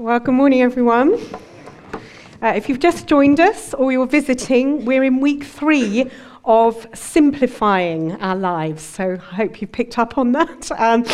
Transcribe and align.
Well, 0.00 0.20
good 0.20 0.34
morning, 0.34 0.62
everyone. 0.62 1.14
Uh, 2.40 2.52
if 2.54 2.68
you've 2.68 2.78
just 2.78 3.08
joined 3.08 3.40
us 3.40 3.74
or 3.74 3.90
you're 3.90 4.06
visiting, 4.06 4.84
we're 4.84 5.02
in 5.02 5.18
week 5.18 5.42
three 5.42 6.08
of 6.48 6.86
simplifying 6.94 8.12
our 8.22 8.34
lives. 8.34 8.82
So 8.82 9.12
I 9.12 9.34
hope 9.34 9.60
you 9.60 9.66
picked 9.66 9.98
up 9.98 10.18
on 10.18 10.32
that. 10.32 10.70
Um, 10.78 11.04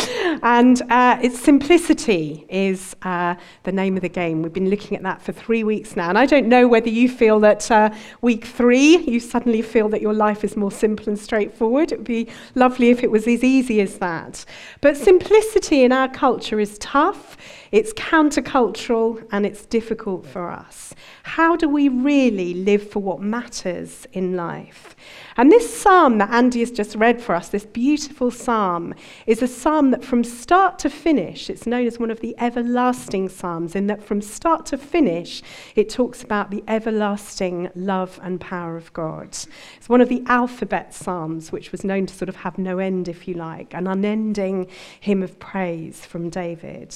and 0.43 0.81
uh, 0.91 1.17
it's 1.21 1.39
simplicity 1.39 2.45
is 2.49 2.95
uh, 3.01 3.33
the 3.63 3.71
name 3.71 3.95
of 3.95 4.03
the 4.03 4.09
game. 4.09 4.43
We've 4.43 4.53
been 4.53 4.69
looking 4.69 4.95
at 4.95 5.01
that 5.03 5.23
for 5.23 5.31
three 5.31 5.63
weeks 5.63 5.95
now. 5.95 6.07
And 6.07 6.19
I 6.19 6.27
don't 6.27 6.47
know 6.47 6.67
whether 6.67 6.87
you 6.87 7.09
feel 7.09 7.39
that 7.39 7.69
uh, 7.71 7.89
week 8.21 8.45
three, 8.45 8.97
you 8.97 9.19
suddenly 9.19 9.63
feel 9.63 9.89
that 9.89 10.01
your 10.01 10.13
life 10.13 10.43
is 10.43 10.55
more 10.55 10.71
simple 10.71 11.09
and 11.09 11.17
straightforward. 11.17 11.91
It 11.91 11.97
would 11.97 12.05
be 12.05 12.29
lovely 12.53 12.91
if 12.91 13.03
it 13.03 13.09
was 13.09 13.27
as 13.27 13.43
easy 13.43 13.81
as 13.81 13.97
that. 13.97 14.45
But 14.81 14.97
simplicity 14.97 15.83
in 15.83 15.91
our 15.91 16.09
culture 16.09 16.59
is 16.59 16.77
tough. 16.77 17.37
It's 17.71 17.91
countercultural 17.93 19.27
and 19.31 19.45
it's 19.45 19.65
difficult 19.65 20.27
for 20.27 20.51
us. 20.51 20.93
How 21.23 21.55
do 21.55 21.67
we 21.67 21.89
really 21.89 22.53
live 22.53 22.87
for 22.89 22.99
what 22.99 23.19
matters 23.19 24.05
in 24.13 24.35
life? 24.35 24.95
And 25.37 25.51
this 25.51 25.81
psalm 25.81 26.17
that 26.19 26.29
Andy 26.29 26.61
has 26.61 26.71
just 26.71 26.95
read 26.95 27.21
for 27.21 27.35
us, 27.35 27.49
this 27.49 27.65
beautiful 27.65 28.31
psalm, 28.31 28.93
is 29.27 29.41
a 29.41 29.47
psalm 29.47 29.91
that 29.91 30.03
from 30.03 30.23
start 30.23 30.79
to 30.79 30.89
finish, 30.89 31.49
it's 31.49 31.67
known 31.67 31.85
as 31.85 31.99
one 31.99 32.09
of 32.09 32.21
the 32.21 32.35
everlasting 32.39 33.27
psalms, 33.27 33.75
in 33.75 33.87
that 33.87 34.01
from 34.01 34.21
start 34.21 34.65
to 34.67 34.77
finish, 34.77 35.43
it 35.75 35.89
talks 35.89 36.23
about 36.23 36.51
the 36.51 36.63
everlasting 36.69 37.69
love 37.75 38.17
and 38.23 38.39
power 38.39 38.77
of 38.77 38.93
God. 38.93 39.37
It's 39.75 39.89
one 39.89 39.99
of 39.99 40.07
the 40.07 40.23
alphabet 40.27 40.93
psalms, 40.93 41.51
which 41.51 41.73
was 41.73 41.83
known 41.83 42.05
to 42.05 42.13
sort 42.13 42.29
of 42.29 42.37
have 42.37 42.57
no 42.57 42.79
end, 42.79 43.09
if 43.09 43.27
you 43.27 43.33
like, 43.33 43.73
an 43.73 43.87
unending 43.87 44.67
hymn 45.01 45.21
of 45.21 45.37
praise 45.39 46.05
from 46.05 46.29
David. 46.29 46.95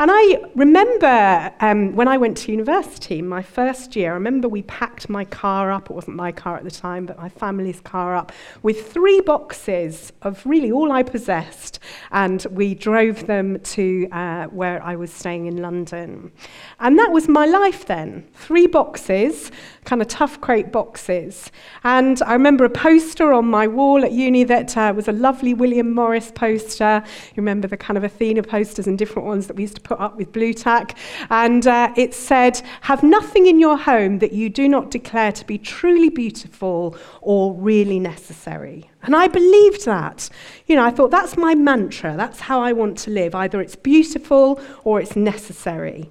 And 0.00 0.12
I 0.14 0.44
remember 0.54 1.52
um, 1.58 1.96
when 1.96 2.06
I 2.06 2.18
went 2.18 2.36
to 2.38 2.52
university, 2.52 3.20
my 3.20 3.42
first 3.42 3.96
year, 3.96 4.12
I 4.12 4.14
remember 4.14 4.48
we 4.48 4.62
packed 4.62 5.08
my 5.08 5.24
car 5.24 5.72
up, 5.72 5.90
it 5.90 5.92
wasn't 5.92 6.14
my 6.14 6.30
car 6.30 6.56
at 6.56 6.62
the 6.62 6.70
time, 6.70 7.04
but 7.04 7.18
my 7.18 7.28
family's 7.28 7.80
car 7.80 8.14
up, 8.14 8.30
with 8.62 8.92
three 8.92 9.20
boxes 9.20 10.12
of 10.22 10.40
really 10.46 10.70
all 10.70 10.92
I 10.92 11.02
possessed. 11.02 11.80
And 12.12 12.46
we 12.52 12.76
drove 12.76 13.26
them 13.26 13.58
to 13.58 14.08
uh, 14.12 14.44
where 14.46 14.80
I 14.84 14.94
was 14.94 15.12
staying 15.12 15.46
in 15.46 15.56
London. 15.56 16.30
And 16.78 16.96
that 16.96 17.10
was 17.10 17.26
my 17.26 17.46
life 17.46 17.86
then 17.86 18.28
three 18.34 18.68
boxes, 18.68 19.50
kind 19.84 20.00
of 20.00 20.06
tough 20.06 20.40
crate 20.40 20.70
boxes. 20.70 21.50
And 21.82 22.22
I 22.22 22.34
remember 22.34 22.64
a 22.64 22.70
poster 22.70 23.32
on 23.32 23.46
my 23.46 23.66
wall 23.66 24.04
at 24.04 24.12
uni 24.12 24.44
that 24.44 24.76
uh, 24.76 24.92
was 24.94 25.08
a 25.08 25.12
lovely 25.12 25.54
William 25.54 25.92
Morris 25.92 26.30
poster. 26.30 27.02
You 27.04 27.34
remember 27.36 27.66
the 27.66 27.76
kind 27.76 27.98
of 27.98 28.04
Athena 28.04 28.44
posters 28.44 28.86
and 28.86 28.96
different 28.96 29.26
ones 29.26 29.48
that 29.48 29.56
we 29.56 29.62
used 29.62 29.74
to 29.74 29.87
put 29.88 29.98
up 29.98 30.16
with 30.16 30.32
Blu-Tack. 30.32 30.96
And 31.30 31.66
uh, 31.66 31.92
it 31.96 32.12
said, 32.14 32.60
Have 32.82 33.02
nothing 33.02 33.46
in 33.46 33.58
your 33.58 33.78
home 33.78 34.18
that 34.18 34.32
you 34.32 34.50
do 34.50 34.68
not 34.68 34.90
declare 34.90 35.32
to 35.32 35.46
be 35.46 35.56
truly 35.56 36.10
beautiful 36.10 36.96
or 37.22 37.54
really 37.54 37.98
necessary. 37.98 38.90
And 39.02 39.16
I 39.16 39.28
believed 39.28 39.86
that. 39.86 40.28
You 40.66 40.76
know, 40.76 40.84
I 40.84 40.90
thought 40.90 41.10
that's 41.10 41.36
my 41.36 41.54
mantra. 41.54 42.16
That's 42.16 42.40
how 42.40 42.60
I 42.60 42.72
want 42.72 42.98
to 42.98 43.10
live. 43.10 43.34
Either 43.34 43.60
it's 43.60 43.76
beautiful 43.76 44.60
or 44.84 45.00
it's 45.00 45.16
necessary. 45.16 46.10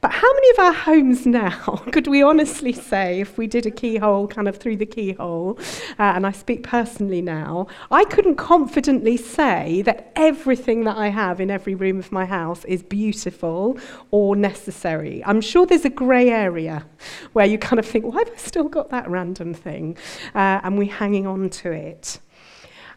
But 0.00 0.12
how 0.12 0.32
many 0.32 0.50
of 0.50 0.58
our 0.58 0.72
homes 0.72 1.26
now 1.26 1.82
could 1.92 2.06
we 2.06 2.22
honestly 2.22 2.72
say, 2.72 3.20
if 3.20 3.38
we 3.38 3.46
did 3.46 3.66
a 3.66 3.70
keyhole 3.70 4.28
kind 4.28 4.48
of 4.48 4.56
through 4.56 4.76
the 4.76 4.86
keyhole, 4.86 5.58
uh, 5.98 6.12
and 6.14 6.26
I 6.26 6.32
speak 6.32 6.62
personally 6.62 7.22
now, 7.22 7.66
I 7.90 8.04
couldn't 8.04 8.36
confidently 8.36 9.16
say 9.16 9.82
that 9.82 10.12
everything 10.16 10.84
that 10.84 10.96
I 10.96 11.08
have 11.08 11.40
in 11.40 11.50
every 11.50 11.74
room 11.74 11.98
of 11.98 12.12
my 12.12 12.24
house 12.24 12.64
is 12.64 12.82
beautiful 12.82 13.78
or 14.10 14.36
necessary. 14.36 15.22
I'm 15.24 15.40
sure 15.40 15.66
there's 15.66 15.84
a 15.84 15.90
grey 15.90 16.30
area 16.30 16.86
where 17.32 17.46
you 17.46 17.58
kind 17.58 17.78
of 17.78 17.86
think, 17.86 18.04
why 18.04 18.18
have 18.18 18.30
I 18.32 18.36
still 18.36 18.68
got 18.68 18.90
that 18.90 19.08
random 19.08 19.54
thing? 19.54 19.96
Uh, 20.34 20.60
and 20.62 20.78
we're 20.78 20.92
hanging 20.92 21.26
on 21.26 21.50
to 21.50 21.72
it. 21.72 22.20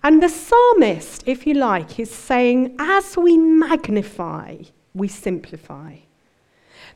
And 0.02 0.24
the 0.24 0.30
psalmist, 0.30 1.24
if 1.26 1.46
you 1.46 1.56
like, 1.56 2.00
is 2.00 2.10
saying, 2.10 2.76
as 2.80 3.18
we 3.18 3.38
magnify, 3.38 4.58
we 4.94 5.10
simplify. 5.10 5.98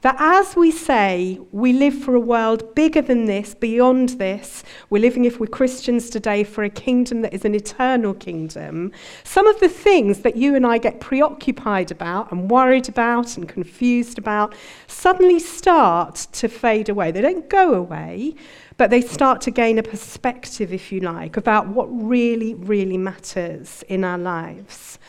That 0.03 0.17
as 0.19 0.57
we 0.57 0.69
say, 0.69 1.39
we 1.53 1.71
live 1.71 1.97
for 1.97 2.13
a 2.13 2.19
world 2.19 2.75
bigger 2.75 3.01
than 3.01 3.23
this, 3.23 3.53
beyond 3.55 4.09
this, 4.09 4.61
we're 4.89 5.01
living, 5.01 5.23
if 5.23 5.39
we're 5.39 5.47
Christians 5.47 6.09
today, 6.09 6.43
for 6.43 6.61
a 6.65 6.69
kingdom 6.69 7.21
that 7.21 7.33
is 7.33 7.45
an 7.45 7.55
eternal 7.55 8.13
kingdom, 8.13 8.91
some 9.23 9.47
of 9.47 9.57
the 9.61 9.69
things 9.69 10.19
that 10.19 10.35
you 10.35 10.55
and 10.55 10.67
I 10.67 10.77
get 10.77 10.99
preoccupied 10.99 11.89
about 11.89 12.33
and 12.33 12.51
worried 12.51 12.89
about 12.89 13.37
and 13.37 13.47
confused 13.47 14.19
about 14.19 14.55
suddenly 14.87 15.39
start 15.39 16.15
to 16.33 16.49
fade 16.49 16.89
away. 16.89 17.11
They 17.11 17.21
don't 17.21 17.49
go 17.49 17.73
away, 17.73 18.35
but 18.75 18.89
they 18.89 18.99
start 18.99 19.39
to 19.43 19.51
gain 19.51 19.77
a 19.77 19.83
perspective, 19.83 20.73
if 20.73 20.91
you 20.91 20.99
like, 20.99 21.37
about 21.37 21.69
what 21.69 21.85
really, 21.85 22.55
really 22.55 22.97
matters 22.97 23.85
in 23.87 24.03
our 24.03 24.17
lives. 24.17 24.99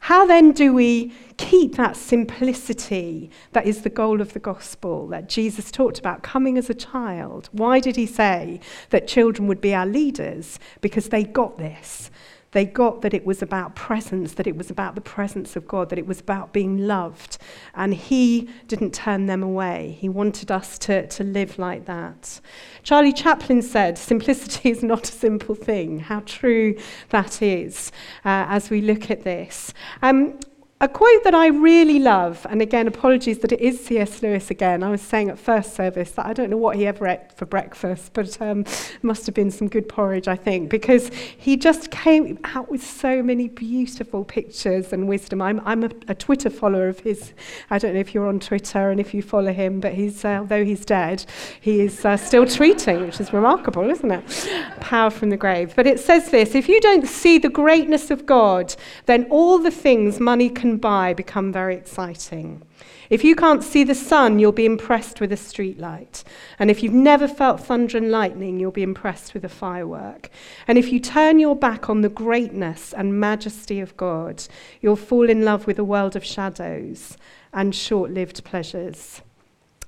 How 0.00 0.26
then 0.26 0.50
do 0.50 0.72
we 0.72 1.12
keep 1.50 1.74
that 1.74 1.96
simplicity 1.96 3.28
that 3.50 3.66
is 3.66 3.82
the 3.82 3.90
goal 3.90 4.20
of 4.20 4.34
the 4.34 4.38
gospel 4.38 5.08
that 5.08 5.28
Jesus 5.28 5.72
talked 5.72 5.98
about 5.98 6.22
coming 6.22 6.56
as 6.56 6.70
a 6.70 6.74
child? 6.74 7.48
Why 7.50 7.80
did 7.80 7.96
he 7.96 8.06
say 8.06 8.60
that 8.90 9.08
children 9.08 9.48
would 9.48 9.60
be 9.60 9.74
our 9.74 9.86
leaders? 9.86 10.60
Because 10.80 11.08
they 11.08 11.24
got 11.24 11.58
this. 11.58 12.08
They 12.52 12.64
got 12.64 13.02
that 13.02 13.14
it 13.14 13.26
was 13.26 13.42
about 13.42 13.74
presence, 13.74 14.34
that 14.34 14.46
it 14.46 14.56
was 14.56 14.70
about 14.70 14.94
the 14.94 15.00
presence 15.00 15.56
of 15.56 15.66
God, 15.66 15.88
that 15.90 15.98
it 15.98 16.06
was 16.06 16.20
about 16.20 16.52
being 16.52 16.86
loved. 16.86 17.38
And 17.74 17.94
He 17.94 18.48
didn't 18.68 18.94
turn 18.94 19.26
them 19.26 19.42
away. 19.42 19.96
He 20.00 20.08
wanted 20.08 20.52
us 20.52 20.78
to, 20.80 21.08
to 21.08 21.24
live 21.24 21.58
like 21.58 21.86
that. 21.86 22.40
Charlie 22.84 23.12
Chaplin 23.12 23.62
said, 23.62 23.98
Simplicity 23.98 24.70
is 24.70 24.84
not 24.84 25.08
a 25.08 25.12
simple 25.12 25.56
thing. 25.56 25.98
How 25.98 26.20
true 26.26 26.76
that 27.10 27.42
is 27.42 27.90
uh, 28.24 28.46
as 28.48 28.70
we 28.70 28.80
look 28.80 29.10
at 29.10 29.24
this. 29.24 29.72
Um, 30.02 30.38
a 30.82 30.88
quote 30.88 31.24
that 31.24 31.34
I 31.34 31.48
really 31.48 31.98
love, 31.98 32.46
and 32.48 32.62
again, 32.62 32.88
apologies 32.88 33.40
that 33.40 33.52
it 33.52 33.60
is 33.60 33.84
C.S. 33.84 34.22
Lewis 34.22 34.50
again. 34.50 34.82
I 34.82 34.90
was 34.90 35.02
saying 35.02 35.28
at 35.28 35.38
first 35.38 35.74
service 35.74 36.12
that 36.12 36.24
I 36.24 36.32
don't 36.32 36.48
know 36.48 36.56
what 36.56 36.76
he 36.76 36.86
ever 36.86 37.06
ate 37.06 37.30
for 37.36 37.44
breakfast, 37.44 38.14
but 38.14 38.40
um, 38.40 38.64
must 39.02 39.26
have 39.26 39.34
been 39.34 39.50
some 39.50 39.68
good 39.68 39.90
porridge, 39.90 40.26
I 40.26 40.36
think, 40.36 40.70
because 40.70 41.10
he 41.36 41.58
just 41.58 41.90
came 41.90 42.38
out 42.44 42.70
with 42.70 42.82
so 42.82 43.22
many 43.22 43.46
beautiful 43.46 44.24
pictures 44.24 44.94
and 44.94 45.06
wisdom. 45.06 45.42
I'm, 45.42 45.60
I'm 45.66 45.84
a, 45.84 45.90
a 46.08 46.14
Twitter 46.14 46.48
follower 46.48 46.88
of 46.88 47.00
his. 47.00 47.34
I 47.68 47.76
don't 47.76 47.92
know 47.92 48.00
if 48.00 48.14
you're 48.14 48.26
on 48.26 48.40
Twitter 48.40 48.88
and 48.88 48.98
if 48.98 49.12
you 49.12 49.20
follow 49.20 49.52
him, 49.52 49.80
but 49.80 49.92
he's, 49.92 50.24
uh, 50.24 50.38
although 50.38 50.64
he's 50.64 50.86
dead, 50.86 51.26
he 51.60 51.82
is 51.82 52.06
uh, 52.06 52.16
still 52.16 52.46
tweeting, 52.46 53.04
which 53.04 53.20
is 53.20 53.34
remarkable, 53.34 53.90
isn't 53.90 54.10
it? 54.10 54.80
Power 54.80 55.10
from 55.10 55.28
the 55.28 55.36
grave. 55.36 55.74
But 55.76 55.86
it 55.86 56.00
says 56.00 56.30
this 56.30 56.54
if 56.54 56.70
you 56.70 56.80
don't 56.80 57.06
see 57.06 57.36
the 57.36 57.50
greatness 57.50 58.10
of 58.10 58.24
God, 58.24 58.74
then 59.04 59.26
all 59.28 59.58
the 59.58 59.70
things 59.70 60.18
money 60.18 60.48
can 60.48 60.69
can 60.70 60.78
buy 60.78 61.12
become 61.12 61.52
very 61.52 61.74
exciting. 61.74 62.62
If 63.08 63.24
you 63.24 63.34
can't 63.34 63.64
see 63.64 63.82
the 63.82 63.94
sun, 63.94 64.38
you'll 64.38 64.52
be 64.52 64.66
impressed 64.66 65.20
with 65.20 65.32
a 65.32 65.36
streetlight. 65.36 66.22
And 66.60 66.70
if 66.70 66.82
you've 66.82 66.92
never 66.92 67.26
felt 67.26 67.60
thunder 67.60 67.98
and 67.98 68.10
lightning, 68.10 68.60
you'll 68.60 68.70
be 68.70 68.84
impressed 68.84 69.34
with 69.34 69.44
a 69.44 69.48
firework. 69.48 70.30
And 70.68 70.78
if 70.78 70.92
you 70.92 71.00
turn 71.00 71.40
your 71.40 71.56
back 71.56 71.90
on 71.90 72.02
the 72.02 72.08
greatness 72.08 72.92
and 72.92 73.18
majesty 73.18 73.80
of 73.80 73.96
God, 73.96 74.44
you'll 74.80 74.94
fall 74.94 75.28
in 75.28 75.44
love 75.44 75.66
with 75.66 75.78
a 75.78 75.84
world 75.84 76.14
of 76.14 76.24
shadows 76.24 77.16
and 77.52 77.74
short 77.74 78.12
lived 78.12 78.44
pleasures. 78.44 79.22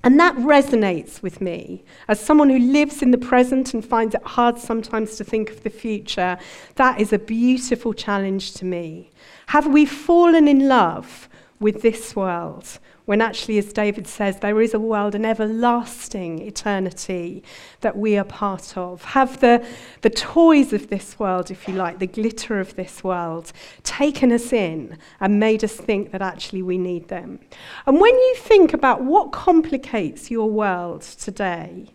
And 0.03 0.19
that 0.19 0.35
resonates 0.35 1.21
with 1.21 1.39
me. 1.39 1.83
As 2.09 2.19
someone 2.19 2.49
who 2.49 2.59
lives 2.59 3.01
in 3.01 3.11
the 3.11 3.17
present 3.17 3.73
and 3.73 3.85
finds 3.85 4.13
it 4.13 4.23
hard 4.23 4.59
sometimes 4.59 5.15
to 5.15 5.23
think 5.23 5.49
of 5.49 5.63
the 5.63 5.69
future, 5.69 6.37
that 6.75 6.99
is 6.99 7.13
a 7.13 7.19
beautiful 7.19 7.93
challenge 7.93 8.53
to 8.55 8.65
me. 8.65 9.11
Have 9.47 9.67
we 9.67 9.85
fallen 9.85 10.47
in 10.47 10.67
love 10.67 11.29
with 11.59 11.81
this 11.81 12.15
world? 12.15 12.79
When 13.05 13.19
actually, 13.19 13.57
as 13.57 13.73
David 13.73 14.07
says, 14.07 14.39
there 14.39 14.61
is 14.61 14.73
a 14.73 14.79
world, 14.79 15.13
an 15.13 15.25
everlasting 15.25 16.39
eternity 16.39 17.43
that 17.81 17.97
we 17.97 18.17
are 18.17 18.23
part 18.23 18.77
of. 18.77 19.03
Have 19.03 19.41
the, 19.41 19.65
the 20.01 20.09
toys 20.09 20.71
of 20.71 20.87
this 20.87 21.19
world, 21.19 21.51
if 21.51 21.67
you 21.67 21.73
like, 21.73 21.99
the 21.99 22.07
glitter 22.07 22.61
of 22.61 22.75
this 22.75 23.03
world, 23.03 23.51
taken 23.83 24.31
us 24.31 24.53
in 24.53 24.97
and 25.19 25.37
made 25.37 25.65
us 25.65 25.73
think 25.73 26.11
that 26.11 26.21
actually 26.21 26.61
we 26.61 26.77
need 26.77 27.09
them? 27.09 27.39
And 27.85 27.99
when 27.99 28.13
you 28.13 28.35
think 28.37 28.73
about 28.73 29.03
what 29.03 29.33
complicates 29.33 30.31
your 30.31 30.49
world 30.49 31.01
today, 31.01 31.89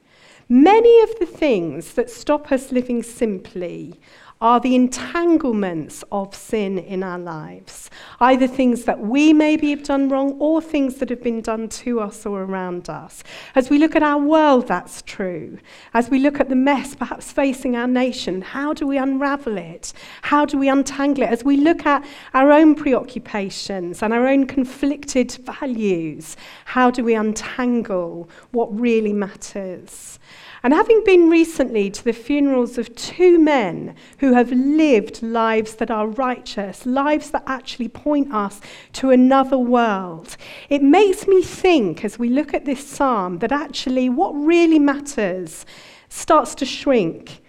many 0.47 1.01
of 1.01 1.19
the 1.19 1.27
things 1.27 1.95
that 1.95 2.11
stop 2.11 2.53
us 2.53 2.71
living 2.71 3.03
simply 3.03 3.99
are 4.41 4.61
the 4.61 4.75
entanglements 4.75 6.05
of 6.13 6.35
sin 6.35 6.79
in 6.79 7.03
our 7.03 7.19
lives, 7.19 7.91
either 8.21 8.47
things 8.47 8.85
that 8.85 9.01
we 9.01 9.33
maybe 9.33 9.71
have 9.71 9.83
done 9.83 10.09
wrong 10.09 10.37
or 10.39 10.63
things 10.63 10.97
that 10.97 11.11
have 11.11 11.23
been 11.23 11.41
done 11.41 11.69
to 11.69 12.01
us 12.01 12.25
or 12.25 12.43
around 12.43 12.89
us. 12.89 13.25
As 13.55 13.69
we 13.69 13.79
look 13.79 13.97
at 13.97 14.03
our 14.03 14.19
world, 14.19 14.69
that's 14.69 15.03
true. 15.03 15.59
As 15.95 16.09
we 16.09 16.21
look 16.21 16.39
at 16.39 16.49
the 16.49 16.57
mess 16.57 16.95
perhaps 16.95 17.33
facing 17.33 17.75
our 17.75 17.89
nation, 17.89 18.41
how 18.43 18.73
do 18.73 18.87
we 18.87 18.97
unravel 18.97 19.59
it? 19.59 19.93
How 20.23 20.45
do 20.45 20.57
we 20.57 20.69
untangle 20.69 21.25
it? 21.25 21.31
As 21.31 21.45
we 21.45 21.57
look 21.57 21.85
at 21.85 22.07
our 22.35 22.53
own 22.53 22.75
preoccupations 22.75 24.03
and 24.03 24.13
our 24.13 24.29
own 24.29 24.47
conflicted 24.47 25.33
values, 25.33 26.37
how 26.65 26.91
do 26.91 27.03
we 27.03 27.15
untangle 27.15 28.29
what 28.53 28.69
really 28.79 29.13
matters? 29.13 30.18
And 30.63 30.75
having 30.75 31.05
been 31.05 31.31
recently 31.31 31.91
to 31.91 32.05
the 32.05 32.13
funerals 32.13 32.79
of 32.79 32.95
two 32.95 33.39
men 33.39 33.95
who 34.19 34.33
have 34.33 34.51
lived 34.51 35.23
lives 35.23 35.77
that 35.77 35.91
are 35.91 36.09
righteous, 36.09 36.85
lives 36.85 37.31
that 37.31 37.45
actually 37.47 37.89
point 37.89 38.33
us 38.33 38.61
to 38.95 39.11
another 39.11 39.59
world, 39.59 40.37
it 40.69 40.83
makes 40.83 41.29
me 41.29 41.43
think 41.43 42.05
as 42.05 42.19
we 42.19 42.29
look 42.29 42.53
at 42.53 42.65
this 42.65 42.85
psalm 42.87 43.39
that 43.39 43.53
actually 43.53 44.09
what 44.09 44.33
really 44.33 44.79
matters 44.79 45.65
starts 46.09 46.55
to 46.57 46.65
shrink. 46.65 47.41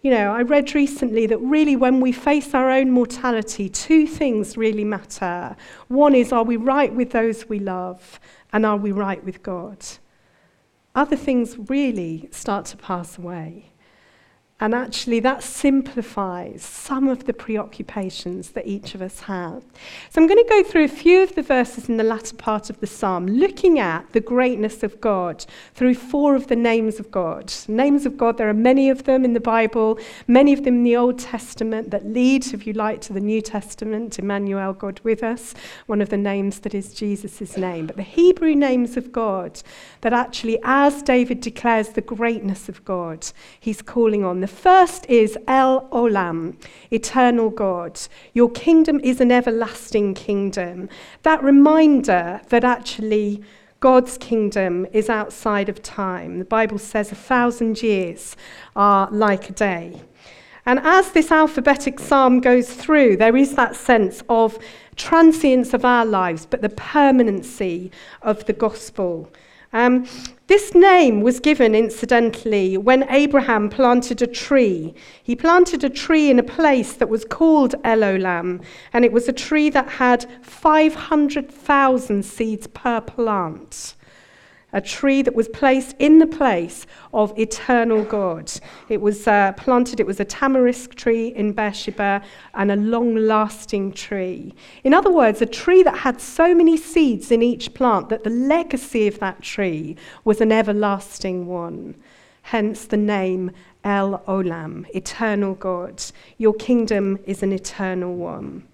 You 0.00 0.12
know, 0.12 0.32
I 0.32 0.42
read 0.42 0.74
recently 0.74 1.26
that 1.26 1.38
really 1.38 1.74
when 1.74 2.00
we 2.00 2.12
face 2.12 2.54
our 2.54 2.70
own 2.70 2.90
mortality, 2.90 3.68
two 3.68 4.06
things 4.06 4.56
really 4.56 4.84
matter. 4.84 5.56
One 5.88 6.14
is, 6.14 6.32
are 6.32 6.44
we 6.44 6.56
right 6.56 6.94
with 6.94 7.10
those 7.10 7.48
we 7.48 7.58
love? 7.58 8.20
And 8.52 8.64
are 8.64 8.76
we 8.76 8.92
right 8.92 9.22
with 9.24 9.42
God? 9.42 9.84
Other 10.96 11.14
things 11.14 11.56
really 11.68 12.28
start 12.32 12.64
to 12.64 12.76
pass 12.76 13.18
away. 13.18 13.66
And 14.58 14.74
actually, 14.74 15.20
that 15.20 15.42
simplifies 15.42 16.62
some 16.62 17.08
of 17.08 17.26
the 17.26 17.34
preoccupations 17.34 18.52
that 18.52 18.66
each 18.66 18.94
of 18.94 19.02
us 19.02 19.20
have. 19.20 19.62
So, 20.08 20.18
I'm 20.18 20.26
going 20.26 20.42
to 20.42 20.48
go 20.48 20.62
through 20.62 20.84
a 20.84 20.88
few 20.88 21.22
of 21.22 21.34
the 21.34 21.42
verses 21.42 21.90
in 21.90 21.98
the 21.98 22.02
latter 22.02 22.34
part 22.34 22.70
of 22.70 22.80
the 22.80 22.86
psalm, 22.86 23.26
looking 23.26 23.78
at 23.78 24.10
the 24.14 24.20
greatness 24.20 24.82
of 24.82 24.98
God 24.98 25.44
through 25.74 25.94
four 25.94 26.34
of 26.34 26.46
the 26.46 26.56
names 26.56 26.98
of 26.98 27.10
God. 27.10 27.52
Names 27.68 28.06
of 28.06 28.16
God, 28.16 28.38
there 28.38 28.48
are 28.48 28.54
many 28.54 28.88
of 28.88 29.04
them 29.04 29.26
in 29.26 29.34
the 29.34 29.40
Bible, 29.40 29.98
many 30.26 30.54
of 30.54 30.64
them 30.64 30.76
in 30.76 30.84
the 30.84 30.96
Old 30.96 31.18
Testament 31.18 31.90
that 31.90 32.06
lead, 32.06 32.46
if 32.54 32.66
you 32.66 32.72
like, 32.72 33.02
to 33.02 33.12
the 33.12 33.20
New 33.20 33.42
Testament, 33.42 34.18
Emmanuel, 34.18 34.72
God 34.72 35.00
with 35.04 35.22
us, 35.22 35.54
one 35.84 36.00
of 36.00 36.08
the 36.08 36.16
names 36.16 36.60
that 36.60 36.74
is 36.74 36.94
Jesus' 36.94 37.58
name. 37.58 37.88
But 37.88 37.96
the 37.96 38.02
Hebrew 38.02 38.54
names 38.54 38.96
of 38.96 39.12
God, 39.12 39.60
that 40.00 40.14
actually, 40.14 40.58
as 40.64 41.02
David 41.02 41.42
declares 41.42 41.90
the 41.90 42.00
greatness 42.00 42.70
of 42.70 42.82
God, 42.86 43.26
he's 43.60 43.82
calling 43.82 44.24
on 44.24 44.45
the 44.46 44.52
first 44.52 45.06
is 45.06 45.36
El 45.48 45.88
Olam, 45.88 46.54
eternal 46.92 47.50
God. 47.50 47.98
Your 48.32 48.48
kingdom 48.48 49.00
is 49.00 49.20
an 49.20 49.32
everlasting 49.32 50.14
kingdom. 50.14 50.88
That 51.24 51.42
reminder 51.42 52.40
that 52.50 52.62
actually 52.62 53.42
God's 53.80 54.16
kingdom 54.16 54.86
is 54.92 55.10
outside 55.10 55.68
of 55.68 55.82
time. 55.82 56.38
The 56.38 56.44
Bible 56.44 56.78
says 56.78 57.10
a 57.10 57.16
thousand 57.16 57.82
years 57.82 58.36
are 58.76 59.10
like 59.10 59.50
a 59.50 59.52
day. 59.52 60.00
And 60.64 60.78
as 60.78 61.10
this 61.10 61.32
alphabetic 61.32 61.98
psalm 61.98 62.38
goes 62.40 62.72
through, 62.72 63.16
there 63.16 63.36
is 63.36 63.56
that 63.56 63.74
sense 63.74 64.22
of 64.28 64.60
transience 64.94 65.74
of 65.74 65.84
our 65.84 66.06
lives, 66.06 66.46
but 66.46 66.62
the 66.62 66.68
permanency 66.68 67.90
of 68.22 68.44
the 68.44 68.52
gospel. 68.52 69.28
Um, 69.76 70.06
this 70.46 70.74
name 70.74 71.20
was 71.20 71.38
given, 71.38 71.74
incidentally, 71.74 72.78
when 72.78 73.06
Abraham 73.10 73.68
planted 73.68 74.22
a 74.22 74.26
tree. 74.26 74.94
He 75.22 75.36
planted 75.36 75.84
a 75.84 75.90
tree 75.90 76.30
in 76.30 76.38
a 76.38 76.42
place 76.42 76.94
that 76.94 77.10
was 77.10 77.26
called 77.26 77.74
El 77.84 77.98
Olam, 77.98 78.62
and 78.94 79.04
it 79.04 79.12
was 79.12 79.28
a 79.28 79.34
tree 79.34 79.68
that 79.68 79.86
had 79.86 80.24
500,000 80.42 82.24
seeds 82.24 82.66
per 82.68 83.02
plant 83.02 83.95
a 84.72 84.80
tree 84.80 85.22
that 85.22 85.34
was 85.34 85.48
placed 85.48 85.94
in 85.98 86.18
the 86.18 86.26
place 86.26 86.86
of 87.14 87.36
eternal 87.38 88.04
God. 88.04 88.52
It 88.88 89.00
was 89.00 89.26
uh, 89.26 89.52
planted, 89.56 90.00
it 90.00 90.06
was 90.06 90.20
a 90.20 90.24
tamarisk 90.24 90.94
tree 90.94 91.28
in 91.28 91.52
Beersheba 91.52 92.22
and 92.54 92.70
a 92.70 92.76
long 92.76 93.14
lasting 93.14 93.92
tree. 93.92 94.54
In 94.84 94.92
other 94.92 95.12
words, 95.12 95.40
a 95.40 95.46
tree 95.46 95.82
that 95.82 95.98
had 95.98 96.20
so 96.20 96.54
many 96.54 96.76
seeds 96.76 97.30
in 97.30 97.42
each 97.42 97.74
plant 97.74 98.08
that 98.08 98.24
the 98.24 98.30
legacy 98.30 99.06
of 99.06 99.18
that 99.20 99.42
tree 99.42 99.96
was 100.24 100.40
an 100.40 100.52
everlasting 100.52 101.46
one. 101.46 101.94
Hence 102.42 102.84
the 102.84 102.96
name 102.96 103.50
El 103.84 104.18
Olam, 104.26 104.84
eternal 104.94 105.54
God. 105.54 106.02
Your 106.38 106.54
kingdom 106.54 107.18
is 107.24 107.42
an 107.42 107.52
eternal 107.52 108.14
one. 108.14 108.66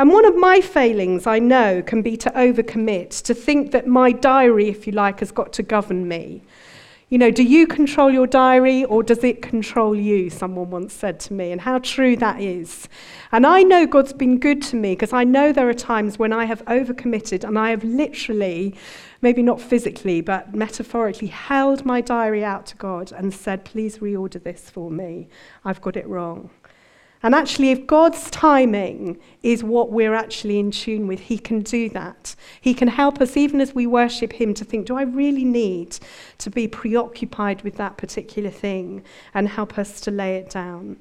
And 0.00 0.10
one 0.10 0.24
of 0.24 0.34
my 0.34 0.62
failings, 0.62 1.26
I 1.26 1.38
know, 1.40 1.82
can 1.82 2.00
be 2.00 2.16
to 2.16 2.30
overcommit, 2.30 3.22
to 3.24 3.34
think 3.34 3.70
that 3.72 3.86
my 3.86 4.12
diary, 4.12 4.70
if 4.70 4.86
you 4.86 4.94
like, 4.94 5.20
has 5.20 5.30
got 5.30 5.52
to 5.52 5.62
govern 5.62 6.08
me. 6.08 6.40
You 7.10 7.18
know, 7.18 7.30
do 7.30 7.42
you 7.42 7.66
control 7.66 8.10
your 8.10 8.26
diary 8.26 8.82
or 8.86 9.02
does 9.02 9.22
it 9.24 9.42
control 9.42 9.94
you? 9.94 10.30
Someone 10.30 10.70
once 10.70 10.94
said 10.94 11.20
to 11.20 11.34
me, 11.34 11.52
and 11.52 11.60
how 11.60 11.80
true 11.80 12.16
that 12.16 12.40
is. 12.40 12.88
And 13.30 13.46
I 13.46 13.62
know 13.62 13.86
God's 13.86 14.14
been 14.14 14.38
good 14.38 14.62
to 14.62 14.76
me 14.76 14.92
because 14.94 15.12
I 15.12 15.24
know 15.24 15.52
there 15.52 15.68
are 15.68 15.74
times 15.74 16.18
when 16.18 16.32
I 16.32 16.46
have 16.46 16.64
overcommitted 16.64 17.44
and 17.44 17.58
I 17.58 17.68
have 17.68 17.84
literally, 17.84 18.74
maybe 19.20 19.42
not 19.42 19.60
physically, 19.60 20.22
but 20.22 20.54
metaphorically, 20.54 21.28
held 21.28 21.84
my 21.84 22.00
diary 22.00 22.42
out 22.42 22.64
to 22.68 22.76
God 22.76 23.12
and 23.12 23.34
said, 23.34 23.66
please 23.66 23.98
reorder 23.98 24.42
this 24.42 24.70
for 24.70 24.90
me. 24.90 25.28
I've 25.62 25.82
got 25.82 25.98
it 25.98 26.08
wrong. 26.08 26.48
And 27.22 27.34
actually, 27.34 27.70
if 27.70 27.86
God's 27.86 28.30
timing 28.30 29.18
is 29.42 29.62
what 29.62 29.92
we're 29.92 30.14
actually 30.14 30.58
in 30.58 30.70
tune 30.70 31.06
with, 31.06 31.20
He 31.20 31.38
can 31.38 31.60
do 31.60 31.90
that. 31.90 32.34
He 32.60 32.72
can 32.72 32.88
help 32.88 33.20
us, 33.20 33.36
even 33.36 33.60
as 33.60 33.74
we 33.74 33.86
worship 33.86 34.32
Him, 34.32 34.54
to 34.54 34.64
think, 34.64 34.86
do 34.86 34.96
I 34.96 35.02
really 35.02 35.44
need 35.44 35.98
to 36.38 36.50
be 36.50 36.66
preoccupied 36.66 37.60
with 37.62 37.76
that 37.76 37.98
particular 37.98 38.50
thing? 38.50 39.04
And 39.34 39.48
help 39.48 39.78
us 39.78 40.00
to 40.02 40.10
lay 40.10 40.36
it 40.36 40.48
down. 40.48 40.96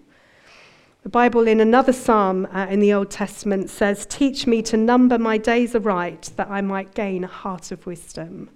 The 1.04 1.10
Bible, 1.10 1.48
in 1.48 1.62
another 1.62 1.94
psalm 1.94 2.46
uh, 2.52 2.68
in 2.70 2.82
the 2.82 2.92
Old 2.92 3.10
Testament, 3.10 3.70
says, 3.70 4.06
Teach 4.06 4.46
me 4.46 4.62
to 4.64 4.76
number 4.76 5.18
my 5.18 5.38
days 5.38 5.74
aright, 5.74 6.32
that 6.36 6.50
I 6.50 6.60
might 6.60 6.94
gain 6.94 7.24
a 7.24 7.28
heart 7.28 7.72
of 7.72 7.86
wisdom 7.86 8.50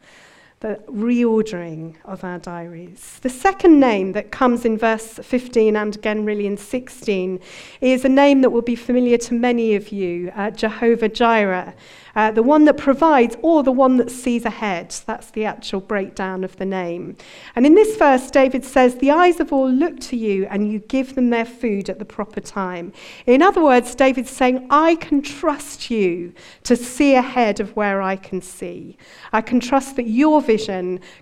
the 0.64 0.80
reordering 0.90 1.94
of 2.06 2.24
our 2.24 2.40
diaries. 2.40 3.20
The 3.22 3.30
second 3.30 3.82
name 3.82 4.14
that 4.14 4.32
comes 4.32 4.64
in 4.64 4.78
verse 4.78 5.20
15 5.22 5.76
and 5.76 5.94
again, 5.94 6.24
really 6.24 6.48
in 6.48 6.56
16, 6.56 7.42
is 7.82 8.06
a 8.06 8.10
name 8.10 8.40
that 8.42 8.50
will 8.50 8.62
be 8.62 8.78
familiar 8.78 9.18
to 9.18 9.34
many 9.34 9.76
of 9.76 9.90
you 9.90 10.32
uh, 10.34 10.52
Jehovah 10.52 11.10
Jireh. 11.10 11.76
Uh, 12.16 12.30
the 12.30 12.44
one 12.44 12.66
that 12.66 12.78
provides 12.78 13.36
or 13.42 13.64
the 13.64 13.72
one 13.72 13.98
that 13.98 14.12
sees 14.12 14.46
ahead. 14.46 14.96
That's 15.08 15.32
the 15.32 15.46
actual 15.46 15.82
breakdown 15.82 16.44
of 16.44 16.56
the 16.58 16.66
name. 16.66 17.18
And 17.56 17.66
in 17.66 17.74
this 17.74 17.98
verse, 17.98 18.30
David 18.30 18.64
says, 18.64 18.98
The 18.98 19.10
eyes 19.10 19.40
of 19.40 19.52
all 19.52 19.68
look 19.68 20.00
to 20.02 20.16
you, 20.16 20.46
and 20.46 20.72
you 20.72 20.78
give 20.78 21.16
them 21.16 21.32
their 21.32 21.44
food 21.44 21.90
at 21.90 21.98
the 21.98 22.06
proper 22.06 22.40
time. 22.40 22.94
In 23.26 23.42
other 23.42 23.64
words, 23.64 23.96
David's 23.96 24.30
saying, 24.30 24.68
I 24.70 24.94
can 24.94 25.24
trust 25.24 25.90
you 25.90 26.34
to 26.66 26.76
see 26.76 27.16
ahead 27.16 27.60
of 27.60 27.76
where 27.76 28.00
I 28.00 28.16
can 28.16 28.42
see. 28.42 28.96
I 29.32 29.42
can 29.42 29.60
trust 29.60 29.96
that 29.96 30.06
your 30.08 30.40
vision 30.40 30.53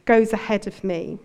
goes 0.05 0.33
ahead 0.33 0.67
of 0.67 0.83
me. 0.83 1.19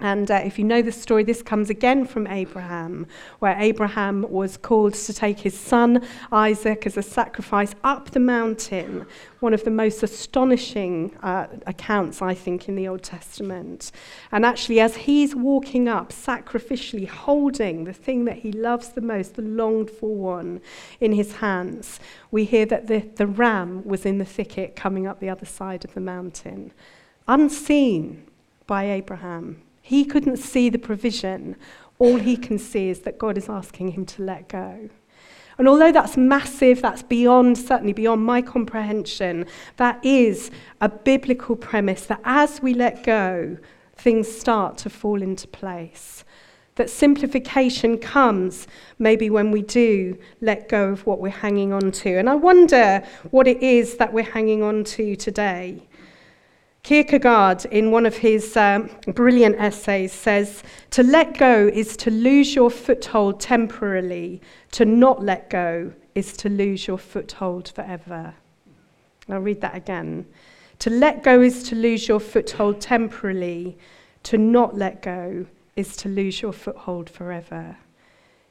And 0.00 0.28
uh, 0.28 0.42
if 0.44 0.58
you 0.58 0.64
know 0.64 0.82
the 0.82 0.90
story, 0.90 1.22
this 1.22 1.40
comes 1.40 1.70
again 1.70 2.04
from 2.04 2.26
Abraham, 2.26 3.06
where 3.38 3.56
Abraham 3.58 4.26
was 4.28 4.56
called 4.56 4.94
to 4.94 5.12
take 5.14 5.38
his 5.38 5.56
son 5.56 6.04
Isaac 6.32 6.84
as 6.84 6.96
a 6.96 7.02
sacrifice 7.02 7.76
up 7.84 8.10
the 8.10 8.20
mountain. 8.20 9.06
One 9.38 9.54
of 9.54 9.62
the 9.62 9.70
most 9.70 10.02
astonishing 10.02 11.16
uh, 11.22 11.46
accounts, 11.66 12.20
I 12.20 12.34
think, 12.34 12.68
in 12.68 12.74
the 12.74 12.88
Old 12.88 13.04
Testament. 13.04 13.92
And 14.32 14.44
actually, 14.44 14.80
as 14.80 14.96
he's 14.96 15.34
walking 15.34 15.88
up, 15.88 16.10
sacrificially 16.10 17.08
holding 17.08 17.84
the 17.84 17.92
thing 17.92 18.24
that 18.24 18.38
he 18.38 18.50
loves 18.50 18.88
the 18.90 19.00
most, 19.00 19.36
the 19.36 19.42
longed 19.42 19.90
for 19.90 20.14
one, 20.14 20.60
in 21.00 21.12
his 21.12 21.36
hands, 21.36 22.00
we 22.32 22.44
hear 22.44 22.66
that 22.66 22.88
the, 22.88 22.98
the 23.14 23.28
ram 23.28 23.84
was 23.84 24.04
in 24.04 24.18
the 24.18 24.24
thicket 24.24 24.74
coming 24.74 25.06
up 25.06 25.20
the 25.20 25.30
other 25.30 25.46
side 25.46 25.84
of 25.84 25.94
the 25.94 26.00
mountain, 26.00 26.72
unseen 27.26 28.24
by 28.66 28.84
Abraham 28.84 29.60
he 29.84 30.06
couldn't 30.06 30.38
see 30.38 30.70
the 30.70 30.78
provision. 30.78 31.56
All 31.98 32.16
he 32.16 32.38
can 32.38 32.58
see 32.58 32.88
is 32.88 33.00
that 33.00 33.18
God 33.18 33.36
is 33.36 33.50
asking 33.50 33.90
him 33.90 34.06
to 34.06 34.22
let 34.22 34.48
go. 34.48 34.88
And 35.58 35.68
although 35.68 35.92
that's 35.92 36.16
massive, 36.16 36.80
that's 36.80 37.02
beyond, 37.02 37.58
certainly 37.58 37.92
beyond 37.92 38.24
my 38.24 38.40
comprehension, 38.40 39.44
that 39.76 40.02
is 40.02 40.50
a 40.80 40.88
biblical 40.88 41.54
premise 41.54 42.06
that 42.06 42.22
as 42.24 42.62
we 42.62 42.72
let 42.72 43.04
go, 43.04 43.58
things 43.94 44.26
start 44.26 44.78
to 44.78 44.90
fall 44.90 45.20
into 45.20 45.46
place. 45.48 46.24
That 46.76 46.88
simplification 46.88 47.98
comes 47.98 48.66
maybe 48.98 49.28
when 49.28 49.50
we 49.50 49.60
do 49.60 50.16
let 50.40 50.70
go 50.70 50.88
of 50.88 51.04
what 51.04 51.20
we're 51.20 51.28
hanging 51.28 51.74
on 51.74 51.92
to. 51.92 52.16
And 52.16 52.30
I 52.30 52.36
wonder 52.36 53.06
what 53.32 53.46
it 53.46 53.62
is 53.62 53.98
that 53.98 54.14
we're 54.14 54.24
hanging 54.24 54.62
on 54.62 54.82
to 54.84 55.14
today. 55.14 55.86
Kierkegaard, 56.84 57.64
in 57.64 57.90
one 57.90 58.04
of 58.04 58.18
his 58.18 58.58
um, 58.58 58.90
brilliant 59.06 59.56
essays, 59.58 60.12
says 60.12 60.62
to 60.90 61.02
let 61.02 61.38
go 61.38 61.70
is 61.72 61.96
to 61.96 62.10
lose 62.10 62.54
your 62.54 62.70
foothold 62.70 63.40
temporarily, 63.40 64.42
to 64.72 64.84
not 64.84 65.22
let 65.22 65.48
go 65.48 65.94
is 66.14 66.36
to 66.36 66.50
lose 66.50 66.86
your 66.86 66.98
foothold 66.98 67.70
forever. 67.70 68.34
I'll 69.30 69.40
read 69.40 69.62
that 69.62 69.74
again. 69.74 70.26
To 70.80 70.90
let 70.90 71.22
go 71.22 71.40
is 71.40 71.62
to 71.70 71.74
lose 71.74 72.06
your 72.06 72.20
foothold 72.20 72.82
temporarily, 72.82 73.78
to 74.24 74.36
not 74.36 74.76
let 74.76 75.00
go 75.00 75.46
is 75.76 75.96
to 75.96 76.10
lose 76.10 76.42
your 76.42 76.52
foothold 76.52 77.08
forever. 77.08 77.78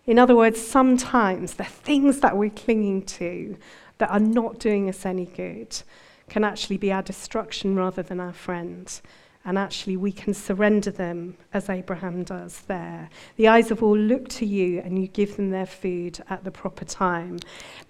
In 0.07 0.17
other 0.17 0.35
words, 0.35 0.59
sometimes 0.59 1.53
the 1.53 1.63
things 1.65 2.21
that 2.21 2.35
we're 2.35 2.49
clinging 2.49 3.03
to 3.03 3.57
that 3.99 4.09
are 4.09 4.19
not 4.19 4.57
doing 4.57 4.89
us 4.89 5.05
any 5.05 5.27
good 5.27 5.83
can 6.33 6.43
actually 6.43 6.77
be 6.77 6.91
our 6.91 7.03
destruction 7.03 7.75
rather 7.75 8.01
than 8.01 8.19
our 8.19 8.33
friend. 8.33 8.99
And 9.45 9.55
actually, 9.55 9.97
we 9.97 10.11
can 10.11 10.33
surrender 10.33 10.89
them 10.89 11.37
as 11.53 11.69
Abraham 11.69 12.23
does 12.23 12.61
there. 12.61 13.11
The 13.35 13.49
eyes 13.49 13.69
of 13.69 13.83
all 13.83 13.95
look 13.95 14.29
to 14.29 14.45
you, 14.45 14.79
and 14.79 14.97
you 14.99 15.07
give 15.07 15.35
them 15.35 15.51
their 15.51 15.67
food 15.67 16.23
at 16.31 16.43
the 16.43 16.49
proper 16.49 16.85
time. 16.85 17.37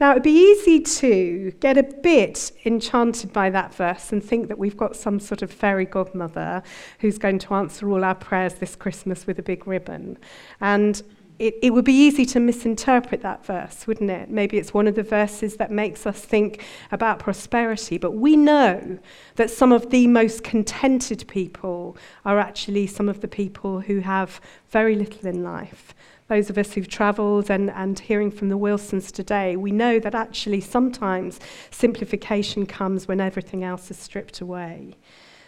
Now, 0.02 0.12
it'd 0.12 0.24
be 0.24 0.32
easy 0.32 0.82
to 0.82 1.54
get 1.62 1.78
a 1.78 1.84
bit 1.84 2.52
enchanted 2.66 3.32
by 3.32 3.50
that 3.52 3.74
verse 3.74 4.12
and 4.12 4.22
think 4.22 4.50
that 4.50 4.58
we've 4.58 4.76
got 4.76 4.98
some 4.98 5.22
sort 5.22 5.42
of 5.42 5.50
fairy 5.50 5.86
godmother 5.86 6.64
who's 7.00 7.18
going 7.18 7.40
to 7.40 7.54
answer 7.54 7.90
all 7.90 8.04
our 8.04 8.16
prayers 8.16 8.56
this 8.56 8.76
Christmas 8.76 9.26
with 9.26 9.40
a 9.40 9.44
big 9.44 9.66
ribbon. 9.68 10.18
And 10.60 11.02
it, 11.40 11.56
it 11.62 11.72
would 11.72 11.86
be 11.86 11.94
easy 11.94 12.26
to 12.28 12.40
misinterpret 12.40 13.22
that 13.22 13.46
verse, 13.46 13.88
wouldn't 13.88 14.10
it? 14.10 14.30
Maybe 14.30 14.58
it's 14.58 14.74
one 14.74 14.88
of 14.88 14.96
the 14.96 15.04
verses 15.04 15.58
that 15.58 15.72
makes 15.72 16.06
us 16.06 16.20
think 16.20 16.64
about 16.92 17.20
prosperity, 17.20 17.98
but 17.98 18.12
we 18.12 18.36
know 18.36 19.00
that 19.36 19.50
some 19.50 19.72
of 19.72 19.90
the 19.90 20.08
most 20.08 20.44
contented 20.44 21.26
people 21.28 21.98
are 22.24 22.40
actually 22.40 22.88
some 22.88 23.10
of 23.10 23.22
the 23.22 23.28
people 23.28 23.82
who 23.82 24.00
have 24.00 24.40
very 24.70 24.96
little 24.96 25.28
in 25.28 25.44
life. 25.44 25.94
Those 26.28 26.50
of 26.50 26.58
us 26.58 26.74
who've 26.74 26.88
travelled 26.88 27.50
and, 27.50 27.70
and 27.72 28.00
hearing 28.00 28.32
from 28.32 28.50
the 28.50 28.58
Wilsons 28.58 29.12
today, 29.12 29.56
we 29.56 29.72
know 29.72 30.00
that 30.00 30.16
actually 30.16 30.62
sometimes 30.62 31.40
simplification 31.70 32.66
comes 32.66 33.08
when 33.08 33.20
everything 33.20 33.64
else 33.64 33.92
is 33.92 33.98
stripped 33.98 34.40
away. 34.40 34.96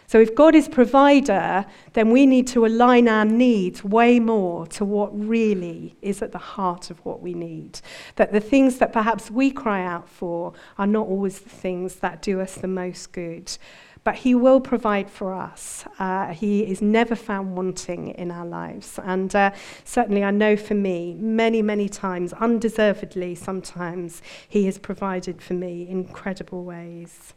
So, 0.06 0.20
if 0.20 0.34
God 0.34 0.54
is 0.54 0.68
provider, 0.68 1.66
then 1.94 2.10
we 2.10 2.26
need 2.26 2.46
to 2.48 2.64
align 2.64 3.08
our 3.08 3.24
needs 3.24 3.82
way 3.82 4.20
more 4.20 4.66
to 4.68 4.84
what 4.84 5.10
really 5.18 5.96
is 6.00 6.22
at 6.22 6.32
the 6.32 6.38
heart 6.38 6.90
of 6.90 7.04
what 7.04 7.20
we 7.20 7.34
need. 7.34 7.80
That 8.14 8.32
the 8.32 8.40
things 8.40 8.78
that 8.78 8.92
perhaps 8.92 9.30
we 9.30 9.50
cry 9.50 9.84
out 9.84 10.08
for 10.08 10.52
are 10.78 10.86
not 10.86 11.08
always 11.08 11.40
the 11.40 11.48
things 11.48 11.96
that 11.96 12.22
do 12.22 12.40
us 12.40 12.54
the 12.54 12.68
most 12.68 13.12
good. 13.12 13.56
But 14.04 14.14
He 14.14 14.36
will 14.36 14.60
provide 14.60 15.10
for 15.10 15.34
us. 15.34 15.84
Uh, 15.98 16.32
he 16.32 16.60
is 16.60 16.80
never 16.80 17.16
found 17.16 17.56
wanting 17.56 18.10
in 18.10 18.30
our 18.30 18.46
lives. 18.46 19.00
And 19.02 19.34
uh, 19.34 19.50
certainly, 19.82 20.22
I 20.22 20.30
know 20.30 20.56
for 20.56 20.74
me, 20.74 21.14
many, 21.14 21.60
many 21.60 21.88
times, 21.88 22.32
undeservedly 22.34 23.34
sometimes, 23.34 24.22
He 24.48 24.66
has 24.66 24.78
provided 24.78 25.42
for 25.42 25.54
me 25.54 25.88
incredible 25.88 26.62
ways. 26.62 27.34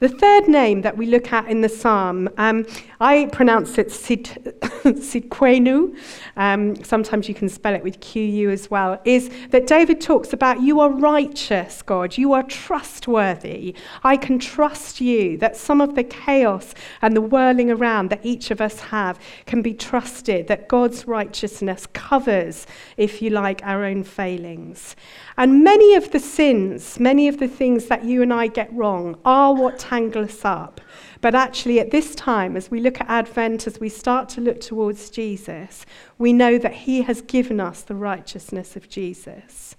The 0.00 0.08
third 0.08 0.48
name 0.48 0.80
that 0.80 0.96
we 0.96 1.04
look 1.04 1.30
at 1.30 1.46
in 1.46 1.60
the 1.60 1.68
psalm, 1.68 2.30
um, 2.38 2.64
I 3.00 3.28
pronounce 3.32 3.76
it 3.76 3.92
Sid, 3.92 4.24
Sidquenu. 4.82 5.94
Um, 6.38 6.82
sometimes 6.82 7.28
you 7.28 7.34
can 7.34 7.50
spell 7.50 7.74
it 7.74 7.82
with 7.82 8.00
QU 8.00 8.48
as 8.48 8.70
well. 8.70 8.98
Is 9.04 9.28
that 9.50 9.66
David 9.66 10.00
talks 10.00 10.32
about 10.32 10.62
you 10.62 10.80
are 10.80 10.90
righteous, 10.90 11.82
God. 11.82 12.16
You 12.16 12.32
are 12.32 12.42
trustworthy. 12.42 13.74
I 14.02 14.16
can 14.16 14.38
trust 14.38 15.02
you. 15.02 15.36
That 15.36 15.54
some 15.54 15.82
of 15.82 15.94
the 15.94 16.04
chaos 16.04 16.72
and 17.02 17.14
the 17.14 17.20
whirling 17.20 17.70
around 17.70 18.08
that 18.08 18.24
each 18.24 18.50
of 18.50 18.62
us 18.62 18.80
have 18.80 19.18
can 19.44 19.60
be 19.60 19.74
trusted. 19.74 20.46
That 20.46 20.66
God's 20.66 21.06
righteousness 21.06 21.86
covers, 21.92 22.66
if 22.96 23.20
you 23.20 23.28
like, 23.28 23.60
our 23.64 23.84
own 23.84 24.04
failings. 24.04 24.96
And 25.36 25.62
many 25.62 25.94
of 25.94 26.10
the 26.10 26.20
sins, 26.20 26.98
many 26.98 27.28
of 27.28 27.38
the 27.38 27.48
things 27.48 27.86
that 27.86 28.04
you 28.04 28.22
and 28.22 28.32
I 28.32 28.46
get 28.46 28.72
wrong, 28.72 29.18
are 29.26 29.54
what 29.54 29.78
tangle 29.90 30.22
us 30.22 30.44
up. 30.44 30.80
But 31.20 31.34
actually, 31.34 31.80
at 31.80 31.90
this 31.90 32.14
time, 32.14 32.56
as 32.56 32.70
we 32.70 32.80
look 32.80 33.00
at 33.00 33.08
Advent, 33.08 33.66
as 33.66 33.80
we 33.80 33.88
start 33.88 34.28
to 34.30 34.40
look 34.40 34.60
towards 34.60 35.10
Jesus, 35.10 35.84
we 36.16 36.32
know 36.32 36.58
that 36.58 36.72
He 36.86 37.02
has 37.02 37.22
given 37.22 37.58
us 37.58 37.82
the 37.82 37.96
righteousness 37.96 38.76
of 38.76 38.88
Jesus. 38.88 39.74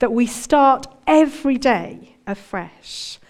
That 0.00 0.12
we 0.12 0.26
start 0.26 0.88
every 1.06 1.58
day 1.58 2.16
afresh 2.26 3.20